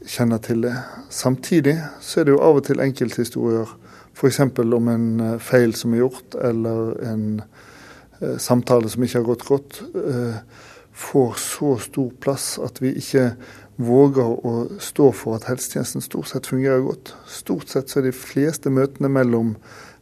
kjenner 0.08 0.44
til 0.44 0.64
det. 0.68 0.76
Samtidig 1.10 1.78
så 2.04 2.22
er 2.22 2.28
det 2.28 2.36
jo 2.36 2.44
av 2.44 2.60
og 2.60 2.68
til 2.68 2.84
enkelthistorier, 2.84 3.72
f.eks. 4.20 4.40
om 4.60 4.90
en 4.92 5.08
eh, 5.24 5.38
feil 5.40 5.76
som 5.78 5.94
er 5.96 6.04
gjort, 6.04 6.36
eller 6.36 6.94
en 7.08 7.26
eh, 7.40 8.36
samtale 8.42 8.92
som 8.92 9.04
ikke 9.06 9.22
har 9.22 9.30
gått 9.30 9.48
godt, 9.48 9.82
eh, 9.96 10.66
får 11.00 11.40
så 11.40 11.78
stor 11.80 12.12
plass 12.20 12.58
at 12.60 12.82
vi 12.84 12.92
ikke 13.00 13.32
våger 13.80 14.34
å 14.44 14.54
stå 14.84 15.12
for 15.16 15.38
at 15.38 15.48
helsetjenesten 15.48 16.04
stort 16.04 16.28
sett 16.28 16.50
fungerer 16.52 16.84
godt. 16.84 17.14
Stort 17.32 17.72
sett 17.72 17.88
så 17.88 18.02
er 18.02 18.10
de 18.10 18.16
fleste 18.16 18.72
møtene 18.74 19.08
mellom 19.08 19.54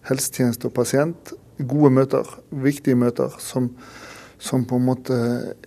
helsetjeneste 0.10 0.72
og 0.72 0.74
pasient 0.80 1.36
gode 1.66 1.92
møter, 1.94 2.26
viktige 2.50 2.98
møter, 2.98 3.34
som, 3.42 3.70
som, 4.42 4.66
på 4.66 4.78
en 4.78 4.86
måte 4.88 5.18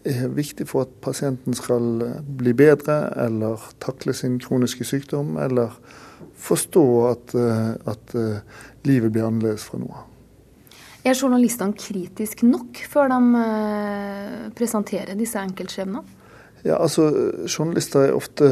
er 0.07 0.27
viktig 0.35 0.67
for 0.71 0.87
at 0.87 0.93
pasienten 1.03 1.55
skal 1.55 2.03
bli 2.41 2.55
bedre 2.57 3.03
eller 3.27 3.63
takle 3.83 4.15
sin 4.15 4.39
kroniske 4.43 4.87
sykdom, 4.87 5.37
eller 5.39 5.75
forstå 6.41 6.85
at, 7.11 7.35
at 7.91 8.15
livet 8.89 9.13
blir 9.13 9.27
annerledes 9.27 9.67
fra 9.69 9.81
nå 9.81 9.91
av. 9.91 10.07
Er 11.01 11.17
journalistene 11.17 11.73
kritiske 11.81 12.45
nok 12.45 12.83
før 12.93 13.09
de 13.09 13.41
eh, 13.41 14.49
presenterer 14.57 15.17
disse 15.17 15.41
enkeltskjebnene? 15.41 16.03
Ja, 16.61 16.77
altså, 16.77 17.07
journalister 17.49 18.05
er 18.05 18.19
ofte 18.19 18.51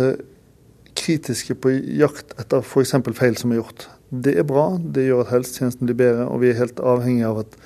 kritiske 0.97 1.59
på 1.61 1.75
jakt 2.01 2.33
etter 2.41 2.65
f.eks. 2.65 2.95
feil 3.19 3.37
som 3.37 3.53
er 3.53 3.61
gjort. 3.61 3.85
Det 4.09 4.33
er 4.41 4.49
bra, 4.49 4.71
det 4.81 5.05
gjør 5.11 5.27
at 5.27 5.35
helsetjenesten 5.35 5.91
blir 5.91 5.99
bedre, 5.99 6.25
og 6.33 6.41
vi 6.41 6.49
er 6.49 6.63
helt 6.63 6.81
avhengig 6.81 7.27
av 7.29 7.43
at 7.43 7.59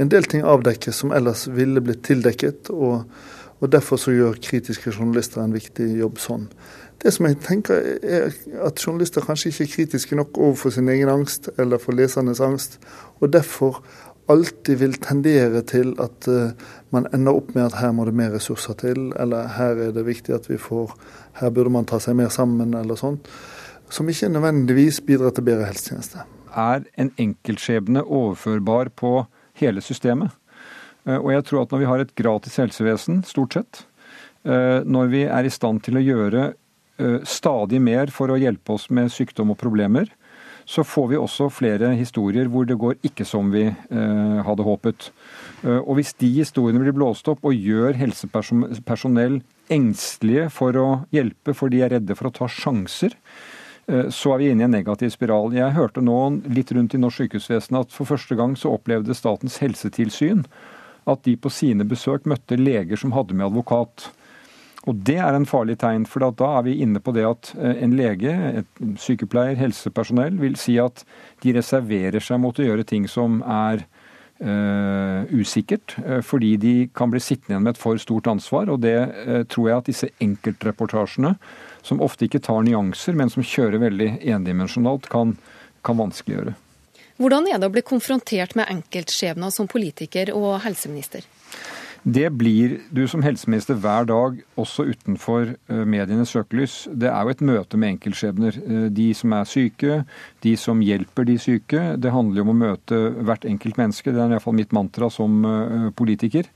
en 0.00 0.08
del 0.08 0.24
ting 0.24 0.46
avdekkes 0.48 1.02
som 1.02 1.12
ellers 1.12 1.44
ville 1.52 1.82
blitt 1.84 2.00
tildekket. 2.08 2.72
og, 2.72 3.04
og 3.60 3.72
Derfor 3.74 4.00
så 4.00 4.16
gjør 4.16 4.40
kritiske 4.40 4.94
journalister 4.94 5.44
en 5.44 5.52
viktig 5.52 5.90
jobb 6.00 6.16
sånn. 6.22 6.48
Det 7.00 7.12
som 7.14 7.26
jeg 7.26 7.38
tenker 7.40 7.80
er 8.02 8.34
at 8.66 8.80
journalister 8.82 9.24
kanskje 9.24 9.52
ikke 9.52 9.64
er 9.64 9.72
kritiske 9.74 10.18
nok 10.18 10.38
overfor 10.38 10.74
sin 10.74 10.88
egen 10.92 11.08
angst 11.08 11.48
eller 11.58 11.80
for 11.80 11.96
lesernes 11.96 12.42
angst, 12.44 12.76
og 13.20 13.32
derfor 13.32 13.80
alltid 14.30 14.76
vil 14.82 14.98
tendere 15.00 15.62
til 15.66 15.94
at 15.98 16.28
uh, 16.28 16.52
man 16.94 17.08
ender 17.14 17.34
opp 17.40 17.54
med 17.56 17.64
at 17.64 17.80
her 17.80 17.94
må 17.96 18.04
det 18.06 18.14
mer 18.14 18.30
ressurser 18.36 18.76
til, 18.78 19.08
eller 19.18 19.48
her 19.56 19.80
er 19.88 19.96
det 19.96 20.04
viktig 20.06 20.36
at 20.36 20.46
vi 20.50 20.60
får 20.60 20.92
Her 21.40 21.50
burde 21.50 21.70
man 21.70 21.86
ta 21.86 21.98
seg 21.98 22.16
mer 22.18 22.28
sammen, 22.28 22.74
eller 22.74 22.98
sånt 22.98 23.26
som 23.90 24.08
ikke 24.08 24.28
nødvendigvis 24.30 25.00
bidrar 25.06 25.34
til 25.34 25.44
bedre 25.44 25.66
helsetjeneste. 25.66 26.24
Er 26.56 26.84
en 26.98 27.12
enkeltskjebne 27.18 28.04
overførbar 28.04 28.90
på 28.96 29.24
hele 29.58 29.82
systemet? 29.82 30.30
Eh, 31.06 31.18
og 31.18 31.32
jeg 31.32 31.44
tror 31.44 31.64
at 31.64 31.72
når 31.72 31.82
vi 31.82 31.90
har 31.90 32.02
et 32.02 32.14
gratis 32.14 32.58
helsevesen, 32.60 33.22
stort 33.24 33.54
sett, 33.54 33.84
eh, 34.44 34.82
når 34.84 35.12
vi 35.12 35.22
er 35.26 35.46
i 35.46 35.52
stand 35.52 35.82
til 35.86 35.98
å 35.98 36.04
gjøre 36.04 36.44
eh, 36.48 36.56
stadig 37.28 37.80
mer 37.82 38.10
for 38.14 38.32
å 38.32 38.38
hjelpe 38.40 38.74
oss 38.76 38.88
med 38.92 39.12
sykdom 39.12 39.54
og 39.54 39.58
problemer, 39.60 40.10
så 40.68 40.84
får 40.86 41.06
vi 41.10 41.18
også 41.18 41.48
flere 41.50 41.94
historier 41.98 42.50
hvor 42.52 42.66
det 42.68 42.76
går 42.78 42.98
ikke 43.06 43.24
som 43.26 43.48
vi 43.50 43.64
hadde 43.90 44.66
håpet. 44.66 45.08
Og 45.64 45.94
hvis 45.98 46.12
de 46.20 46.28
historiene 46.36 46.82
blir 46.84 46.94
blåst 46.94 47.26
opp 47.32 47.42
og 47.48 47.56
gjør 47.56 47.96
helsepersonell 47.98 49.40
engstelige 49.72 50.46
for 50.54 50.78
å 50.78 50.88
hjelpe, 51.14 51.56
for 51.58 51.72
de 51.72 51.80
er 51.82 51.96
redde 51.96 52.14
for 52.18 52.28
å 52.28 52.34
ta 52.36 52.46
sjanser, 52.52 53.16
Eh, 53.90 54.08
så 54.10 54.34
er 54.34 54.38
vi 54.38 54.50
inne 54.50 54.64
i 54.64 54.68
en 54.68 54.74
negativ 54.74 55.10
spiral. 55.14 55.54
Jeg 55.56 55.74
hørte 55.76 56.02
nå 56.04 56.18
litt 56.52 56.70
rundt 56.76 56.94
i 56.94 57.00
norsk 57.00 57.24
sykehusvesen 57.24 57.80
at 57.80 57.94
for 57.94 58.08
første 58.08 58.36
gang 58.38 58.56
så 58.58 58.74
opplevde 58.76 59.16
Statens 59.16 59.58
helsetilsyn 59.62 60.44
at 61.10 61.24
de 61.26 61.36
på 61.40 61.50
sine 61.52 61.86
besøk 61.88 62.28
møtte 62.28 62.58
leger 62.60 63.00
som 63.00 63.14
hadde 63.16 63.34
med 63.34 63.48
advokat. 63.50 64.10
Og 64.88 64.96
Det 64.96 65.18
er 65.20 65.36
en 65.36 65.46
farlig 65.48 65.76
tegn, 65.82 66.06
for 66.08 66.24
da 66.24 66.50
er 66.58 66.64
vi 66.64 66.78
inne 66.80 67.02
på 67.04 67.12
det 67.12 67.26
at 67.28 67.52
eh, 67.58 67.82
en 67.84 67.96
lege, 67.98 68.32
et 68.62 68.84
sykepleier, 69.00 69.58
helsepersonell 69.60 70.38
vil 70.40 70.56
si 70.56 70.78
at 70.80 71.04
de 71.44 71.52
reserverer 71.56 72.22
seg 72.24 72.40
mot 72.40 72.56
å 72.56 72.64
gjøre 72.64 72.86
ting 72.88 73.08
som 73.08 73.42
er 73.44 73.84
uh, 74.40 75.28
usikkert, 75.32 75.96
fordi 76.24 76.54
de 76.60 76.74
kan 76.96 77.12
bli 77.12 77.20
sittende 77.20 77.54
igjen 77.54 77.66
med 77.66 77.74
et 77.76 77.80
for 77.80 78.00
stort 78.00 78.28
ansvar. 78.32 78.72
Og 78.72 78.80
det 78.84 78.96
uh, 78.96 79.42
tror 79.52 79.68
jeg 79.68 79.76
at 79.76 79.90
disse 79.90 80.10
enkeltreportasjene 80.20 81.34
som 81.84 82.00
ofte 82.04 82.26
ikke 82.26 82.42
tar 82.44 82.64
nyanser, 82.64 83.16
men 83.16 83.32
som 83.32 83.44
kjører 83.44 83.80
veldig 83.84 84.10
endimensjonalt, 84.32 85.08
kan, 85.12 85.36
kan 85.86 86.00
vanskeliggjøre. 86.00 86.56
Hvordan 87.20 87.50
er 87.52 87.60
det 87.60 87.68
å 87.68 87.72
bli 87.74 87.84
konfrontert 87.84 88.56
med 88.56 88.70
enkeltskjebner 88.72 89.52
som 89.52 89.68
politiker 89.68 90.32
og 90.32 90.62
helseminister? 90.64 91.26
Det 92.02 92.30
blir 92.32 92.78
du 92.90 93.02
som 93.08 93.20
helseminister 93.20 93.76
hver 93.76 94.06
dag, 94.08 94.38
også 94.56 94.86
utenfor 94.88 95.52
eh, 95.52 95.82
medienes 95.84 96.32
søkelys. 96.32 96.86
Det 96.96 97.10
er 97.12 97.26
jo 97.26 97.34
et 97.34 97.42
møte 97.44 97.80
med 97.80 97.96
enkeltskjebner. 97.96 98.56
Eh, 98.56 98.86
de 98.96 99.10
som 99.16 99.34
er 99.36 99.48
syke, 99.48 99.98
de 100.40 100.54
som 100.56 100.80
hjelper 100.80 101.28
de 101.28 101.36
syke. 101.40 101.82
Det 102.00 102.14
handler 102.14 102.40
jo 102.40 102.46
om 102.48 102.54
å 102.54 102.60
møte 102.62 103.02
hvert 103.20 103.44
enkelt 103.44 103.80
menneske. 103.80 104.14
Det 104.14 104.22
er 104.22 104.32
iallfall 104.32 104.56
mitt 104.56 104.72
mantra 104.72 105.12
som 105.12 105.44
eh, 105.44 105.90
politiker. 105.92 106.48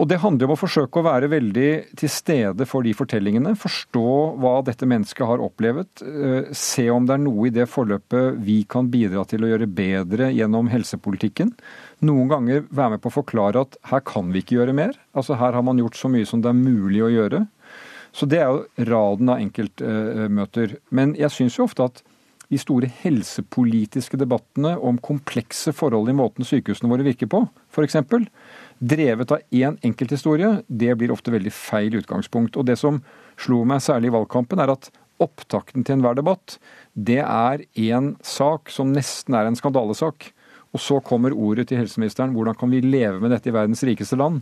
Og 0.00 0.06
Det 0.08 0.20
handler 0.22 0.48
om 0.48 0.54
å 0.54 0.60
forsøke 0.60 1.00
å 1.00 1.04
være 1.04 1.28
veldig 1.28 1.70
til 1.98 2.08
stede 2.12 2.64
for 2.68 2.86
de 2.86 2.92
fortellingene. 2.96 3.56
Forstå 3.58 4.12
hva 4.40 4.52
dette 4.64 4.86
mennesket 4.88 5.28
har 5.28 5.42
opplevd. 5.44 6.04
Se 6.56 6.86
om 6.88 7.04
det 7.04 7.18
er 7.18 7.20
noe 7.20 7.50
i 7.50 7.52
det 7.52 7.66
forløpet 7.68 8.38
vi 8.40 8.62
kan 8.70 8.88
bidra 8.88 9.26
til 9.28 9.44
å 9.44 9.50
gjøre 9.50 9.68
bedre 9.68 10.30
gjennom 10.32 10.70
helsepolitikken. 10.72 11.52
Noen 12.06 12.30
ganger 12.30 12.64
være 12.70 12.94
med 12.94 13.02
på 13.04 13.10
å 13.10 13.16
forklare 13.18 13.64
at 13.66 13.76
her 13.90 14.02
kan 14.08 14.30
vi 14.32 14.40
ikke 14.40 14.56
gjøre 14.56 14.76
mer. 14.76 14.94
Altså 15.12 15.36
Her 15.36 15.56
har 15.56 15.64
man 15.66 15.80
gjort 15.80 15.98
så 16.00 16.08
mye 16.12 16.28
som 16.28 16.40
det 16.40 16.52
er 16.52 16.56
mulig 16.56 17.02
å 17.04 17.10
gjøre. 17.12 17.44
Så 18.16 18.26
det 18.26 18.40
er 18.42 18.48
jo 18.48 18.86
raden 18.88 19.28
av 19.30 19.42
enkeltmøter. 19.42 20.78
Men 20.90 21.12
jeg 21.18 21.34
syns 21.34 21.58
jo 21.58 21.66
ofte 21.68 21.86
at 21.90 22.00
de 22.50 22.58
store 22.58 22.88
helsepolitiske 23.04 24.18
debattene 24.18 24.72
om 24.82 24.98
komplekse 24.98 25.70
forhold 25.76 26.10
i 26.10 26.16
måten 26.18 26.46
sykehusene 26.46 26.90
våre 26.90 27.06
virker 27.06 27.30
på, 27.30 27.44
f.eks 27.70 27.94
drevet 28.80 29.34
av 29.34 29.44
én 29.52 29.76
enkelthistorie, 29.84 30.62
det 30.66 30.96
blir 30.98 31.12
ofte 31.12 31.32
veldig 31.34 31.52
feil 31.52 31.98
utgangspunkt. 32.00 32.56
Og 32.56 32.66
det 32.66 32.78
som 32.80 33.02
slo 33.40 33.62
meg 33.68 33.84
særlig 33.84 34.10
i 34.10 34.16
valgkampen, 34.16 34.60
er 34.60 34.72
at 34.72 34.90
opptakten 35.20 35.84
til 35.84 35.98
enhver 35.98 36.16
debatt, 36.16 36.56
det 36.96 37.20
er 37.20 37.62
én 37.76 38.14
sak 38.24 38.72
som 38.72 38.94
nesten 38.96 39.36
er 39.36 39.46
en 39.46 39.58
skandalesak. 39.58 40.30
Og 40.70 40.82
så 40.82 41.00
kommer 41.02 41.34
ordet 41.34 41.68
til 41.70 41.80
helseministeren 41.80 42.34
hvordan 42.34 42.56
kan 42.58 42.70
vi 42.70 42.82
leve 42.84 43.18
med 43.22 43.34
dette 43.34 43.50
i 43.50 43.54
verdens 43.54 43.82
rikeste 43.86 44.18
land? 44.20 44.40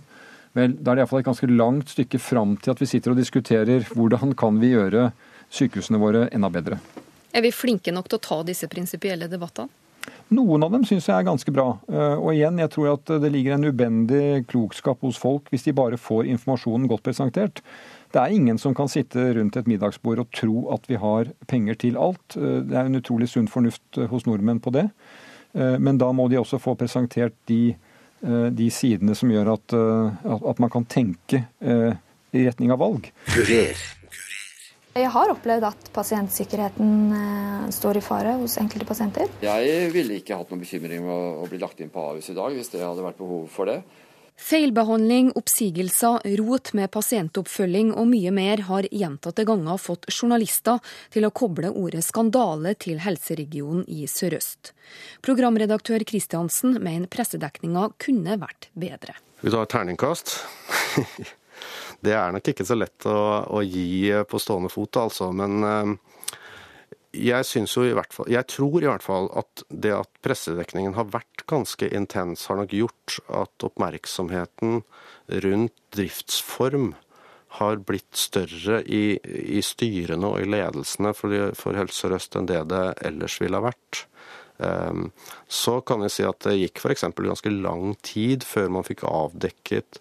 Vel, 0.57 0.75
da 0.77 0.93
er 0.93 0.99
det 0.99 1.05
iallfall 1.05 1.23
et 1.23 1.29
ganske 1.29 1.49
langt 1.51 1.93
stykke 1.93 2.21
fram 2.21 2.57
til 2.63 2.73
at 2.73 2.81
vi 2.83 2.89
sitter 2.89 3.13
og 3.13 3.21
diskuterer 3.21 3.85
hvordan 3.95 4.33
kan 4.39 4.61
vi 4.61 4.73
gjøre 4.75 5.11
sykehusene 5.53 6.01
våre 6.01 6.29
enda 6.35 6.51
bedre. 6.53 6.81
Er 7.33 7.45
vi 7.45 7.53
flinke 7.53 7.93
nok 7.93 8.09
til 8.09 8.19
å 8.19 8.25
ta 8.25 8.41
disse 8.49 8.69
prinsipielle 8.71 9.29
debattene? 9.31 9.69
Noen 10.33 10.65
av 10.65 10.73
dem 10.73 10.85
syns 10.89 11.07
jeg 11.09 11.17
er 11.17 11.25
ganske 11.25 11.53
bra. 11.53 11.71
Eh, 11.89 12.17
og 12.17 12.33
igjen, 12.35 12.61
jeg 12.61 12.73
tror 12.73 12.91
at 12.95 13.13
det 13.23 13.31
ligger 13.33 13.57
en 13.57 13.69
ubendig 13.69 14.45
klokskap 14.49 15.01
hos 15.05 15.21
folk 15.21 15.49
hvis 15.53 15.65
de 15.65 15.77
bare 15.77 16.01
får 16.01 16.29
informasjonen 16.35 16.89
godt 16.89 17.05
presentert. 17.07 17.63
Det 18.13 18.21
er 18.21 18.33
ingen 18.33 18.61
som 18.61 18.77
kan 18.77 18.89
sitte 18.93 19.25
rundt 19.37 19.57
et 19.57 19.69
middagsbord 19.69 20.23
og 20.25 20.31
tro 20.37 20.67
at 20.73 20.85
vi 20.89 21.01
har 21.01 21.33
penger 21.49 21.81
til 21.81 22.01
alt. 22.01 22.37
Eh, 22.37 22.61
det 22.69 22.77
er 22.77 22.89
en 22.89 23.01
utrolig 23.01 23.31
sunn 23.33 23.49
fornuft 23.53 24.01
hos 24.13 24.29
nordmenn 24.29 24.61
på 24.65 24.73
det. 24.77 24.89
Men 25.59 25.99
da 25.99 26.13
må 26.15 26.29
de 26.31 26.39
også 26.39 26.61
få 26.63 26.77
presentert 26.79 27.35
de, 27.51 27.73
de 28.55 28.69
sidene 28.71 29.17
som 29.19 29.33
gjør 29.33 29.53
at, 29.57 29.75
at, 29.75 30.61
man 30.63 30.71
kan 30.71 30.87
tenke 30.87 31.41
i 31.59 32.45
retning 32.47 32.71
av 32.71 32.79
valg. 32.85 33.09
Kurer. 33.33 33.81
Jeg 34.99 35.13
har 35.15 35.31
opplevd 35.31 35.67
at 35.69 35.89
pasientsikkerheten 35.95 36.93
eh, 37.15 37.67
står 37.75 38.01
i 38.01 38.03
fare 38.03 38.35
hos 38.41 38.57
enkelte 38.59 38.87
pasienter. 38.89 39.31
Jeg 39.45 39.91
ville 39.95 40.17
ikke 40.19 40.39
hatt 40.39 40.51
noen 40.51 40.65
bekymring 40.65 41.05
med 41.05 41.43
å 41.45 41.47
bli 41.51 41.61
lagt 41.63 41.83
inn 41.85 41.93
på 41.93 42.03
Ahus 42.03 42.31
i 42.33 42.37
dag, 42.37 42.55
hvis 42.57 42.73
det 42.73 42.83
hadde 42.83 43.05
vært 43.05 43.21
behov 43.21 43.47
for 43.53 43.71
det. 43.71 43.79
Feilbehandling, 44.39 45.33
oppsigelser, 45.35 46.21
rot 46.39 46.71
med 46.73 46.93
pasientoppfølging 46.95 47.91
og 47.99 48.07
mye 48.07 48.31
mer 48.31 48.61
har 48.69 48.87
gjentatte 48.95 49.43
ganger 49.45 49.81
fått 49.83 50.07
journalister 50.15 50.79
til 51.11 51.27
å 51.27 51.33
koble 51.35 51.73
ordet 51.75 52.05
skandale 52.07 52.77
til 52.79 53.01
helseregionen 53.03 53.83
i 53.91 54.07
Sør-Øst. 54.07 54.71
Programredaktør 55.27 56.07
Kristiansen 56.07 56.79
mener 56.79 57.11
pressedekninga 57.11 57.89
kunne 57.99 58.39
vært 58.39 58.71
bedre. 58.79 59.17
Vi 59.43 59.51
tar 59.51 59.67
et 59.67 59.75
terningkast? 59.75 60.37
Det 62.07 62.15
er 62.15 62.31
nok 62.31 62.53
ikke 62.53 62.63
så 62.63 62.77
lett 62.79 63.09
å, 63.11 63.19
å 63.59 63.65
gi 63.67 64.07
på 64.31 64.39
stående 64.39 64.71
fot, 64.71 65.01
altså. 65.03 65.33
Men 65.35 65.67
eh, 65.67 65.97
jeg 67.19 67.47
syns 67.47 67.75
jo 67.77 67.85
i 67.87 67.95
hvert 67.97 68.15
fall 68.15 68.29
Jeg 68.31 68.47
tror 68.51 68.83
i 68.83 68.89
hvert 68.89 69.05
fall 69.05 69.29
at 69.39 69.65
det 69.69 69.93
at 69.97 70.11
pressedekningen 70.25 70.97
har 70.99 71.11
vært 71.13 71.45
ganske 71.51 71.89
intens, 71.95 72.47
har 72.49 72.61
nok 72.61 72.75
gjort 72.77 73.19
at 73.29 73.67
oppmerksomheten 73.67 74.83
rundt 75.45 75.77
driftsform 75.97 76.93
har 77.59 77.81
blitt 77.89 78.17
større 78.17 78.83
i, 78.85 79.17
i 79.25 79.63
styrene 79.65 80.29
og 80.29 80.43
i 80.43 80.51
ledelsene 80.51 81.15
for, 81.17 81.33
for 81.57 81.79
Helse 81.79 82.03
Sør-Øst 82.03 82.37
enn 82.37 82.49
det 82.51 82.61
det 82.69 82.85
ellers 83.09 83.39
ville 83.41 83.57
ha 83.57 83.71
vært. 83.71 84.05
Um, 84.59 85.13
så 85.47 85.79
kan 85.87 86.03
jeg 86.05 86.13
si 86.13 86.27
at 86.27 86.43
det 86.45 86.57
gikk 86.59 86.83
f.eks. 86.83 87.07
ganske 87.15 87.53
lang 87.55 87.95
tid 88.05 88.45
før 88.47 88.73
man 88.75 88.87
fikk 88.87 89.07
avdekket 89.09 90.01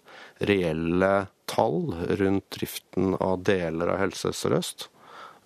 reelle 0.50 1.28
tall 1.48 1.94
rundt 2.20 2.48
driften 2.58 3.14
av 3.22 3.44
deler 3.46 3.94
av 3.94 4.02
Helse 4.02 4.34
Sør-Øst. 4.36 4.88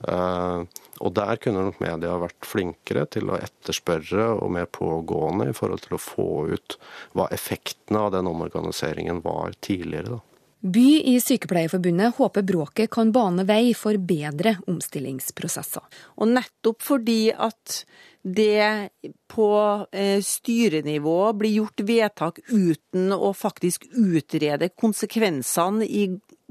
Eh, 0.09 0.83
og 1.03 1.15
der 1.17 1.38
kunne 1.43 1.67
nok 1.67 1.81
media 1.83 2.17
vært 2.23 2.47
flinkere 2.47 3.07
til 3.11 3.31
å 3.31 3.38
etterspørre 3.38 4.33
og 4.37 4.53
mer 4.55 4.69
pågående 4.71 5.51
i 5.51 5.57
forhold 5.57 5.87
til 5.87 5.97
å 5.99 6.03
få 6.03 6.29
ut 6.53 6.77
hva 7.17 7.29
effektene 7.35 8.07
av 8.07 8.12
den 8.17 8.31
omorganiseringen 8.31 9.23
var 9.25 9.57
tidligere. 9.61 10.19
da. 10.19 10.21
By 10.62 11.03
i 11.11 11.17
Sykepleierforbundet 11.19 12.15
håper 12.21 12.45
bråket 12.47 12.91
kan 12.95 13.11
bane 13.11 13.43
vei 13.43 13.73
for 13.75 13.99
bedre 13.99 14.61
omstillingsprosesser. 14.71 15.83
Og 16.23 16.31
nettopp 16.31 16.85
fordi 16.87 17.33
at 17.35 17.81
det 18.23 18.91
på 19.27 19.49
eh, 19.91 20.21
styrenivå 20.23 21.33
blir 21.35 21.57
gjort 21.57 21.83
vedtak 21.83 22.38
uten 22.53 23.11
å 23.11 23.33
faktisk 23.35 23.88
utrede 23.91 24.71
konsekvensene 24.79 25.83
i 25.83 26.05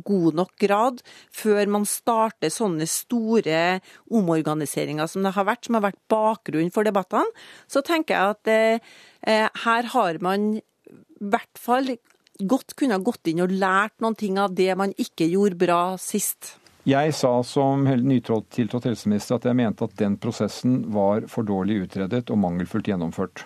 god 0.06 0.38
nok 0.40 0.54
grad 0.62 1.02
før 1.36 1.72
man 1.72 1.88
starter 1.90 2.54
sånne 2.54 2.88
store 2.90 3.80
omorganiseringer 4.12 5.10
som 5.10 5.26
det 5.26 5.34
har 5.38 5.48
vært, 5.48 5.66
som 5.66 5.78
har 5.78 5.88
vært 5.90 6.02
bakgrunnen 6.12 6.74
for 6.74 6.88
debattene, 6.88 7.30
så 7.72 7.84
tenker 7.86 8.16
jeg 8.16 8.38
at 8.38 8.54
eh, 8.54 9.50
her 9.66 9.92
har 9.96 10.22
man 10.24 10.56
i 10.58 11.30
hvert 11.32 11.62
fall 11.62 11.94
godt 12.42 12.74
kunne 12.80 12.98
ha 12.98 13.04
gått 13.04 13.30
inn 13.30 13.44
og 13.44 13.54
lært 13.54 14.00
noen 14.02 14.18
ting 14.18 14.40
av 14.42 14.56
det 14.58 14.74
man 14.78 14.96
ikke 14.98 15.30
gjorde 15.30 15.60
bra 15.62 15.82
sist? 16.02 16.56
Jeg 16.90 17.14
sa 17.14 17.36
som 17.46 17.84
nytiltrådt 17.86 18.88
helseminister 18.90 19.38
at 19.38 19.46
jeg 19.46 19.58
mente 19.60 19.86
at 19.86 20.00
den 20.00 20.16
prosessen 20.18 20.80
var 20.94 21.28
for 21.30 21.46
dårlig 21.46 21.84
utredet 21.84 22.24
og 22.34 22.42
mangelfullt 22.42 22.90
gjennomført. 22.90 23.44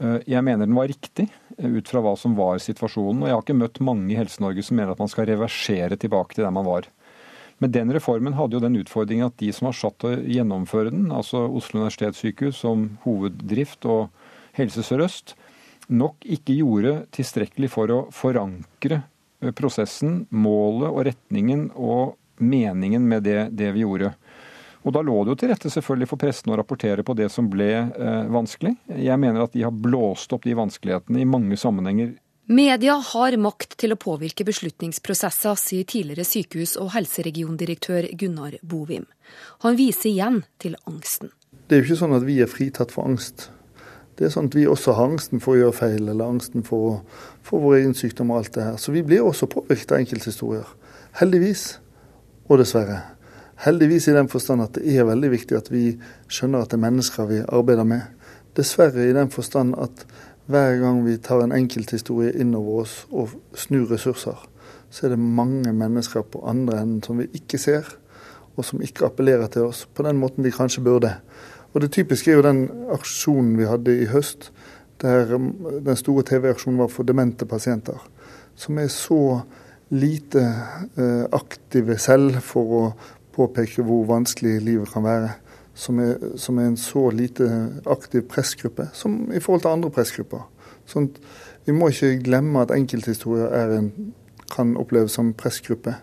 Eh, 0.00 0.20
jeg 0.32 0.44
mener 0.46 0.64
den 0.64 0.76
var 0.76 0.88
riktig 0.88 1.28
eh, 1.58 1.68
ut 1.68 1.90
fra 1.90 2.02
hva 2.04 2.14
som 2.18 2.36
var 2.38 2.60
situasjonen. 2.62 3.22
Og 3.22 3.28
jeg 3.28 3.36
har 3.36 3.44
ikke 3.44 3.60
møtt 3.60 3.82
mange 3.84 4.08
i 4.14 4.18
Helse-Norge 4.18 4.64
som 4.64 4.80
mener 4.80 4.94
at 4.94 5.02
man 5.02 5.12
skal 5.12 5.28
reversere 5.28 6.00
tilbake 6.00 6.36
til 6.36 6.46
der 6.46 6.54
man 6.56 6.68
var. 6.68 6.88
Men 7.60 7.74
den 7.74 7.92
reformen 7.92 8.38
hadde 8.38 8.56
jo 8.56 8.62
den 8.64 8.78
utfordringen 8.80 9.28
at 9.28 9.36
de 9.40 9.50
som 9.52 9.68
var 9.68 9.76
satt 9.76 9.98
til 10.00 10.14
å 10.14 10.22
gjennomføre 10.24 10.94
den, 10.94 11.10
altså 11.12 11.44
Oslo 11.44 11.82
universitetssykehus 11.82 12.62
som 12.62 12.86
hoveddrift 13.02 13.84
og 13.84 14.08
Helse 14.56 14.80
Sør-Øst, 14.86 15.34
nok 15.92 16.24
ikke 16.24 16.56
gjorde 16.56 16.94
tilstrekkelig 17.12 17.68
for 17.74 17.92
å 17.92 18.00
forankre 18.14 19.02
eh, 19.02 19.52
prosessen, 19.56 20.24
målet 20.32 20.88
og 20.88 21.04
retningen 21.10 21.68
og 21.76 22.16
meningen 22.40 23.04
med 23.04 23.26
det, 23.28 23.50
det, 23.52 23.74
vi 23.76 23.84
gjorde. 23.84 24.14
Og 24.80 24.94
Da 24.96 25.02
lå 25.04 25.18
det 25.24 25.34
jo 25.34 25.38
til 25.42 25.50
rette 25.52 25.70
selvfølgelig 25.72 26.08
for 26.08 26.20
pressen 26.20 26.52
å 26.52 26.56
rapportere 26.56 27.04
på 27.04 27.14
det 27.18 27.28
som 27.32 27.50
ble 27.52 27.68
eh, 27.76 28.30
vanskelig. 28.32 28.72
Jeg 28.96 29.20
mener 29.20 29.44
at 29.44 29.52
de 29.52 29.66
har 29.66 29.74
blåst 29.76 30.32
opp 30.32 30.46
de 30.48 30.56
vanskelighetene 30.56 31.20
i 31.20 31.28
mange 31.28 31.58
sammenhenger. 31.60 32.14
Media 32.50 32.96
har 33.12 33.36
makt 33.38 33.76
til 33.78 33.92
å 33.94 33.98
påvirke 34.00 34.42
beslutningsprosesser, 34.48 35.54
sier 35.60 35.84
tidligere 35.86 36.24
sykehus- 36.26 36.78
og 36.80 36.94
helseregiondirektør 36.96 38.08
Gunnar 38.18 38.56
Bovim. 38.66 39.04
Han 39.62 39.76
viser 39.78 40.10
igjen 40.10 40.40
til 40.58 40.74
angsten. 40.90 41.30
Det 41.68 41.76
er 41.76 41.84
jo 41.84 41.90
ikke 41.90 42.00
sånn 42.00 42.16
at 42.16 42.26
vi 42.26 42.40
er 42.42 42.50
fritatt 42.50 42.90
for 42.90 43.06
angst. 43.06 43.50
Det 44.18 44.26
er 44.26 44.32
sånn 44.34 44.50
at 44.50 44.56
vi 44.58 44.66
også 44.66 44.96
har 44.96 45.12
angsten 45.12 45.44
for 45.44 45.54
å 45.54 45.60
gjøre 45.60 45.76
feil, 45.76 46.08
eller 46.08 46.26
angsten 46.26 46.66
for, 46.66 47.04
for 47.46 47.62
vår 47.62 47.78
egen 47.84 47.94
sykdom 47.94 48.32
og 48.32 48.40
alt 48.40 48.56
det 48.56 48.66
her. 48.66 48.82
Så 48.82 48.96
vi 48.96 49.04
blir 49.06 49.22
også 49.28 49.46
påvirket 49.52 49.94
av 49.94 50.02
enkelthistorier. 50.02 50.74
Heldigvis, 51.20 51.64
og 52.50 52.58
dessverre. 52.64 52.98
Heldigvis 53.60 54.08
i 54.08 54.16
den 54.16 54.28
forstand 54.32 54.62
at 54.64 54.78
det 54.78 54.94
er 54.96 55.04
veldig 55.04 55.30
viktig 55.34 55.56
at 55.58 55.66
vi 55.68 55.84
skjønner 56.32 56.62
at 56.64 56.72
det 56.72 56.78
er 56.78 56.84
mennesker 56.86 57.26
vi 57.28 57.42
arbeider 57.44 57.84
med. 57.84 58.06
Dessverre 58.56 59.04
i 59.04 59.12
den 59.12 59.28
forstand 59.30 59.74
at 59.76 60.06
hver 60.50 60.78
gang 60.80 61.02
vi 61.04 61.18
tar 61.20 61.44
en 61.44 61.52
enkelthistorie 61.52 62.32
innover 62.40 62.86
oss 62.86 62.94
og 63.12 63.34
snur 63.54 63.92
ressurser, 63.92 64.38
så 64.90 65.06
er 65.06 65.12
det 65.12 65.20
mange 65.20 65.74
mennesker 65.76 66.24
på 66.24 66.40
andre 66.48 66.80
enden 66.80 67.02
som 67.04 67.20
vi 67.20 67.28
ikke 67.36 67.60
ser, 67.60 67.84
og 68.56 68.64
som 68.64 68.80
ikke 68.82 69.06
appellerer 69.06 69.52
til 69.52 69.68
oss 69.68 69.84
på 69.84 70.08
den 70.08 70.18
måten 70.18 70.44
de 70.44 70.56
kanskje 70.56 70.82
burde. 70.84 71.12
Og 71.74 71.80
Det 71.80 71.92
typiske 71.92 72.32
er 72.32 72.40
jo 72.40 72.48
den 72.48 72.64
aksjonen 72.90 73.58
vi 73.58 73.68
hadde 73.68 74.00
i 74.00 74.08
høst, 74.10 74.50
der 75.02 75.34
um, 75.34 75.52
den 75.84 75.96
store 75.96 76.24
TV-aksjonen 76.24 76.80
var 76.80 76.88
for 76.88 77.04
demente 77.04 77.46
pasienter. 77.46 78.00
Som 78.56 78.78
er 78.78 78.88
så 78.88 79.42
lite 79.90 80.42
eh, 80.96 81.24
aktive 81.32 81.96
selv 81.98 82.40
for 82.46 82.74
å 82.78 82.82
påpeke 83.34 83.84
hvor 83.86 84.06
vanskelig 84.08 84.60
livet 84.64 84.92
kan 84.92 85.04
være. 85.04 85.30
Som 85.74 86.00
er, 86.02 86.16
som 86.36 86.58
er 86.58 86.66
en 86.66 86.76
så 86.76 87.06
lite 87.14 87.46
aktiv 87.88 88.24
pressgruppe 88.28 88.88
som 88.92 89.30
i 89.32 89.40
forhold 89.40 89.62
til 89.62 89.70
andre 89.70 89.90
pressgrupper. 89.94 90.42
Sånn, 90.90 91.06
vi 91.64 91.72
må 91.72 91.88
ikke 91.88 92.18
glemme 92.26 92.64
at 92.64 92.74
enkelthistorier 92.74 93.76
en, 93.78 93.92
kan 94.50 94.74
oppleves 94.76 95.14
som 95.16 95.30
pressgruppe. 95.38 95.94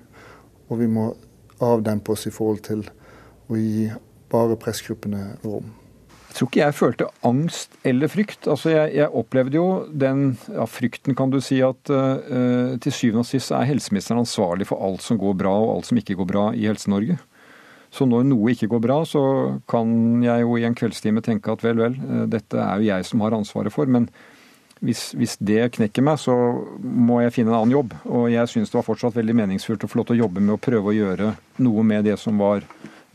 Og 0.71 0.79
vi 0.79 0.87
må 0.87 1.09
avdempe 1.63 2.15
oss 2.15 2.25
i 2.29 2.33
forhold 2.33 2.63
til 2.65 2.85
å 3.51 3.59
gi 3.59 3.89
bare 4.31 4.57
pressgruppene 4.59 5.35
rom. 5.43 5.69
Tror 6.37 6.51
ikke 6.51 6.61
jeg 6.61 6.75
følte 6.77 7.07
angst 7.25 7.73
eller 7.87 8.11
frykt. 8.13 8.45
Altså 8.45 8.69
jeg, 8.69 8.91
jeg 8.99 9.09
opplevde 9.17 9.57
jo 9.57 9.69
den 9.89 10.35
ja, 10.53 10.67
frykten, 10.69 11.15
kan 11.17 11.31
du 11.33 11.39
si, 11.41 11.57
at 11.65 11.89
uh, 11.89 12.75
til 12.83 12.93
syvende 12.93 13.23
og 13.23 13.29
sist 13.29 13.53
er 13.55 13.65
helseministeren 13.65 14.21
ansvarlig 14.21 14.67
for 14.69 14.83
alt 14.85 15.01
som 15.05 15.17
går 15.17 15.33
bra 15.39 15.55
og 15.63 15.71
alt 15.77 15.89
som 15.89 15.97
ikke 15.97 16.17
går 16.19 16.29
bra 16.29 16.45
i 16.53 16.67
Helse-Norge. 16.69 17.17
Så 17.89 18.05
når 18.05 18.27
noe 18.27 18.51
ikke 18.53 18.69
går 18.69 18.83
bra, 18.83 18.99
så 19.07 19.21
kan 19.71 20.21
jeg 20.21 20.43
jo 20.43 20.57
i 20.59 20.65
en 20.67 20.75
kveldstime 20.77 21.23
tenke 21.25 21.53
at 21.53 21.63
vel, 21.65 21.81
vel, 21.81 21.97
uh, 22.05 22.25
dette 22.29 22.59
er 22.61 22.83
jo 22.83 22.91
jeg 22.91 23.07
som 23.09 23.25
har 23.25 23.37
ansvaret 23.37 23.73
for. 23.73 23.89
Men 23.89 24.05
hvis, 24.85 25.09
hvis, 25.17 25.39
det 25.41 25.71
knekker 25.79 26.05
meg, 26.05 26.19
så 26.21 26.35
må 26.77 27.21
jeg 27.23 27.33
finne 27.33 27.53
en 27.53 27.61
annen 27.63 27.73
jobb. 27.79 27.95
Og 28.05 28.29
jeg 28.29 28.51
syns 28.51 28.69
det 28.69 28.77
var 28.77 28.85
fortsatt 28.85 29.17
veldig 29.17 29.39
meningsfullt 29.41 29.87
å 29.87 29.89
få 29.89 30.01
lov 30.01 30.09
til 30.11 30.19
å 30.19 30.25
jobbe 30.25 30.43
med 30.43 30.53
å 30.53 30.61
prøve 30.61 30.91
å 30.91 30.95
gjøre 30.99 31.31
noe 31.65 31.87
med 31.87 32.05
det 32.05 32.19
som 32.21 32.37
var 32.37 32.65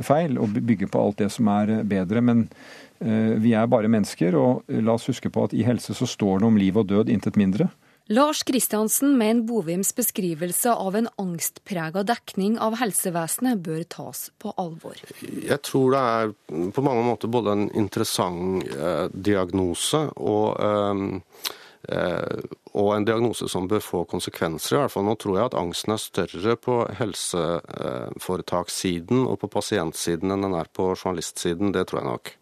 feil, 0.02 0.38
og 0.40 0.56
bygge 0.56 0.88
på 0.90 1.00
alt 1.00 1.20
det 1.22 1.30
som 1.32 1.48
er 1.52 1.78
eh, 1.78 1.84
bedre. 1.86 2.22
Men 2.24 2.46
eh, 2.46 2.91
vi 3.02 3.54
er 3.58 3.70
bare 3.70 3.90
mennesker, 3.90 4.36
og 4.38 4.68
la 4.70 4.94
oss 4.94 5.08
huske 5.10 5.30
på 5.32 5.48
at 5.48 5.54
i 5.56 5.64
helse 5.66 5.94
så 5.96 6.06
står 6.06 6.42
det 6.42 6.48
om 6.48 6.58
liv 6.60 6.78
og 6.78 6.90
død, 6.92 7.10
intet 7.10 7.38
mindre. 7.40 7.72
Lars 8.12 8.42
Kristiansen 8.42 9.14
mener 9.18 9.44
Bovims 9.46 9.92
beskrivelse 9.94 10.72
av 10.74 10.96
en 10.98 11.06
angstprega 11.22 12.02
dekning 12.06 12.56
av 12.60 12.74
helsevesenet 12.80 13.62
bør 13.62 13.84
tas 13.94 14.24
på 14.42 14.52
alvor. 14.58 14.98
Jeg 15.22 15.58
tror 15.62 15.94
det 15.94 16.02
er 16.02 16.32
på 16.74 16.84
mange 16.84 17.06
måter 17.06 17.30
både 17.30 17.56
en 17.56 17.68
interessant 17.78 18.66
eh, 18.74 19.06
diagnose 19.14 20.02
og 20.18 20.58
eh, 20.58 21.54
Eh, 21.88 22.38
og 22.78 22.92
en 22.94 23.02
diagnose 23.04 23.48
som 23.50 23.66
bør 23.68 23.80
få 23.82 24.04
konsekvenser. 24.06 24.76
i 24.76 24.78
hvert 24.80 24.92
fall. 24.94 25.04
Nå 25.04 25.14
tror 25.18 25.36
jeg 25.36 25.44
at 25.50 25.54
angsten 25.58 25.92
er 25.92 25.98
større 25.98 26.56
på 26.56 26.86
helseforetakssiden 26.98 29.26
og 29.26 29.38
på 29.42 29.48
pasientsiden 29.50 30.30
enn 30.30 30.42
den 30.46 30.54
er 30.54 30.64
på 30.70 30.94
journalistsiden. 30.94 31.72
Det 31.74 31.86
tror 31.88 32.00
jeg 32.00 32.08
nok. 32.08 32.36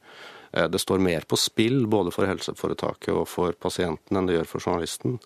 Eh, 0.53 0.69
det 0.69 0.79
står 0.79 0.99
mer 0.99 1.27
på 1.29 1.39
spill 1.39 1.87
både 1.91 2.13
for 2.15 2.29
helseforetaket 2.31 3.13
og 3.15 3.27
for 3.31 3.57
pasienten 3.59 4.19
enn 4.19 4.29
det 4.29 4.39
gjør 4.39 4.51
for 4.55 4.67
journalisten. 4.67 5.19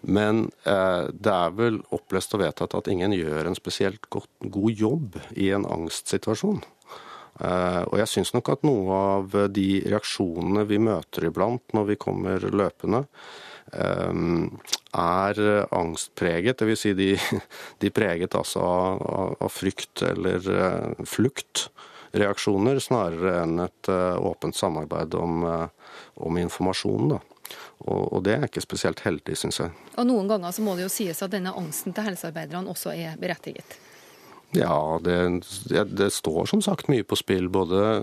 Men 0.00 0.46
eh, 0.64 1.06
det 1.12 1.32
er 1.32 1.56
vel 1.56 1.80
opplest 1.92 2.34
og 2.36 2.44
vedtatt 2.44 2.76
at 2.76 2.88
ingen 2.92 3.12
gjør 3.16 3.50
en 3.50 3.58
spesielt 3.58 4.08
godt, 4.12 4.30
god 4.40 4.84
jobb 4.84 5.18
i 5.36 5.50
en 5.56 5.66
angstsituasjon. 5.68 6.62
Eh, 7.40 7.82
og 7.86 7.96
jeg 8.00 8.12
syns 8.14 8.34
nok 8.36 8.52
at 8.52 8.66
noe 8.68 8.96
av 8.96 9.38
de 9.52 9.68
reaksjonene 9.86 10.66
vi 10.68 10.80
møter 10.82 11.28
iblant 11.28 11.76
når 11.76 11.92
vi 11.92 12.00
kommer 12.00 12.50
løpende, 12.50 13.06
er 13.70 15.38
angstpreget. 15.70 16.58
Dvs. 16.58 16.80
Si 16.80 16.90
de, 16.98 17.12
de 17.84 17.90
preget 17.94 18.34
altså 18.34 18.64
av, 18.66 19.36
av 19.38 19.52
frykt 19.54 20.02
eller 20.08 20.48
eh, 20.50 21.04
fluktreaksjoner, 22.10 22.78
snarere 22.78 23.42
enn 23.42 23.58
et 23.60 23.88
eh, 23.88 24.18
åpent 24.18 24.56
samarbeid 24.56 25.14
om, 25.14 25.44
eh, 25.44 25.68
om 26.14 26.38
informasjonen. 26.38 27.08
da. 27.08 27.20
Og, 27.80 28.12
og 28.12 28.24
det 28.24 28.36
er 28.36 28.46
ikke 28.46 28.62
spesielt 28.62 29.00
heldig, 29.00 29.36
syns 29.36 29.60
jeg. 29.60 29.70
Og 29.96 30.06
Noen 30.06 30.28
ganger 30.28 30.52
så 30.52 30.62
må 30.62 30.76
det 30.76 30.84
jo 30.84 30.92
sies 30.92 31.22
at 31.22 31.30
denne 31.30 31.54
angsten 31.56 31.92
til 31.92 32.04
helsearbeiderne 32.04 32.70
også 32.70 32.92
er 32.92 33.16
berettiget. 33.18 33.78
Ja, 34.52 34.98
det, 35.02 35.44
det, 35.70 36.10
står 36.10 36.46
som 36.50 36.62
sagt 36.62 36.88
mye 36.90 37.04
på 37.06 37.16
spill. 37.16 37.48
Både 37.48 38.02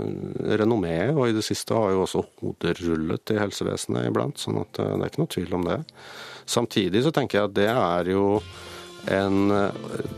renommé 0.57 1.11
og 1.11 1.27
i 1.27 1.35
det 1.35 1.43
siste 1.43 1.75
har 1.75 1.91
jo 1.91 2.05
også 2.05 2.23
hoder 2.39 2.79
rullet 2.87 3.35
i 3.35 3.39
helsevesenet 3.39 4.07
iblant. 4.07 4.39
sånn 4.39 4.61
at 4.63 4.79
eh, 4.79 4.95
det 4.95 5.03
er 5.03 5.11
ikke 5.11 5.23
noe 5.23 5.35
tvil 5.35 5.59
om 5.59 5.67
det. 5.67 5.81
Samtidig 6.47 7.03
så 7.03 7.11
tenker 7.11 7.41
jeg 7.41 7.49
at 7.49 7.57
det 7.57 7.69
er 7.73 8.11
jo 8.15 8.25
en 9.07 9.51
eh, 9.51 9.71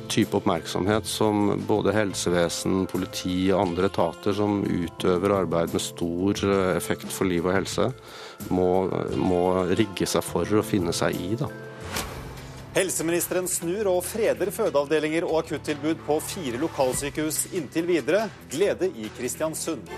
type 0.07 0.37
oppmerksomhet 0.37 1.05
som 1.05 1.51
både 1.67 1.93
helsevesen, 1.93 2.85
politi 2.89 3.51
og 3.53 3.67
andre 3.67 3.89
etater 3.89 4.35
som 4.35 4.61
utøver 4.65 5.35
arbeid 5.41 5.75
med 5.75 5.83
stor 5.83 6.43
eh, 6.45 6.75
effekt 6.77 7.09
for 7.13 7.29
liv 7.29 7.45
og 7.45 7.55
helse, 7.55 7.89
må, 8.49 8.69
må 9.19 9.43
rigge 9.77 10.09
seg 10.09 10.25
for 10.25 10.59
å 10.59 10.65
finne 10.65 10.95
seg 10.95 11.17
i. 11.19 11.33
da. 11.39 11.49
Helseministeren 12.75 13.47
snur 13.49 13.89
og 13.91 14.03
freder 14.05 14.51
fødeavdelinger 14.53 15.25
og 15.27 15.41
akuttilbud 15.41 16.05
på 16.05 16.19
fire 16.21 16.61
lokalsykehus 16.61 17.47
inntil 17.57 17.89
videre. 17.89 18.27
Glede 18.53 18.91
i 18.93 19.09
Kristiansund. 19.17 19.89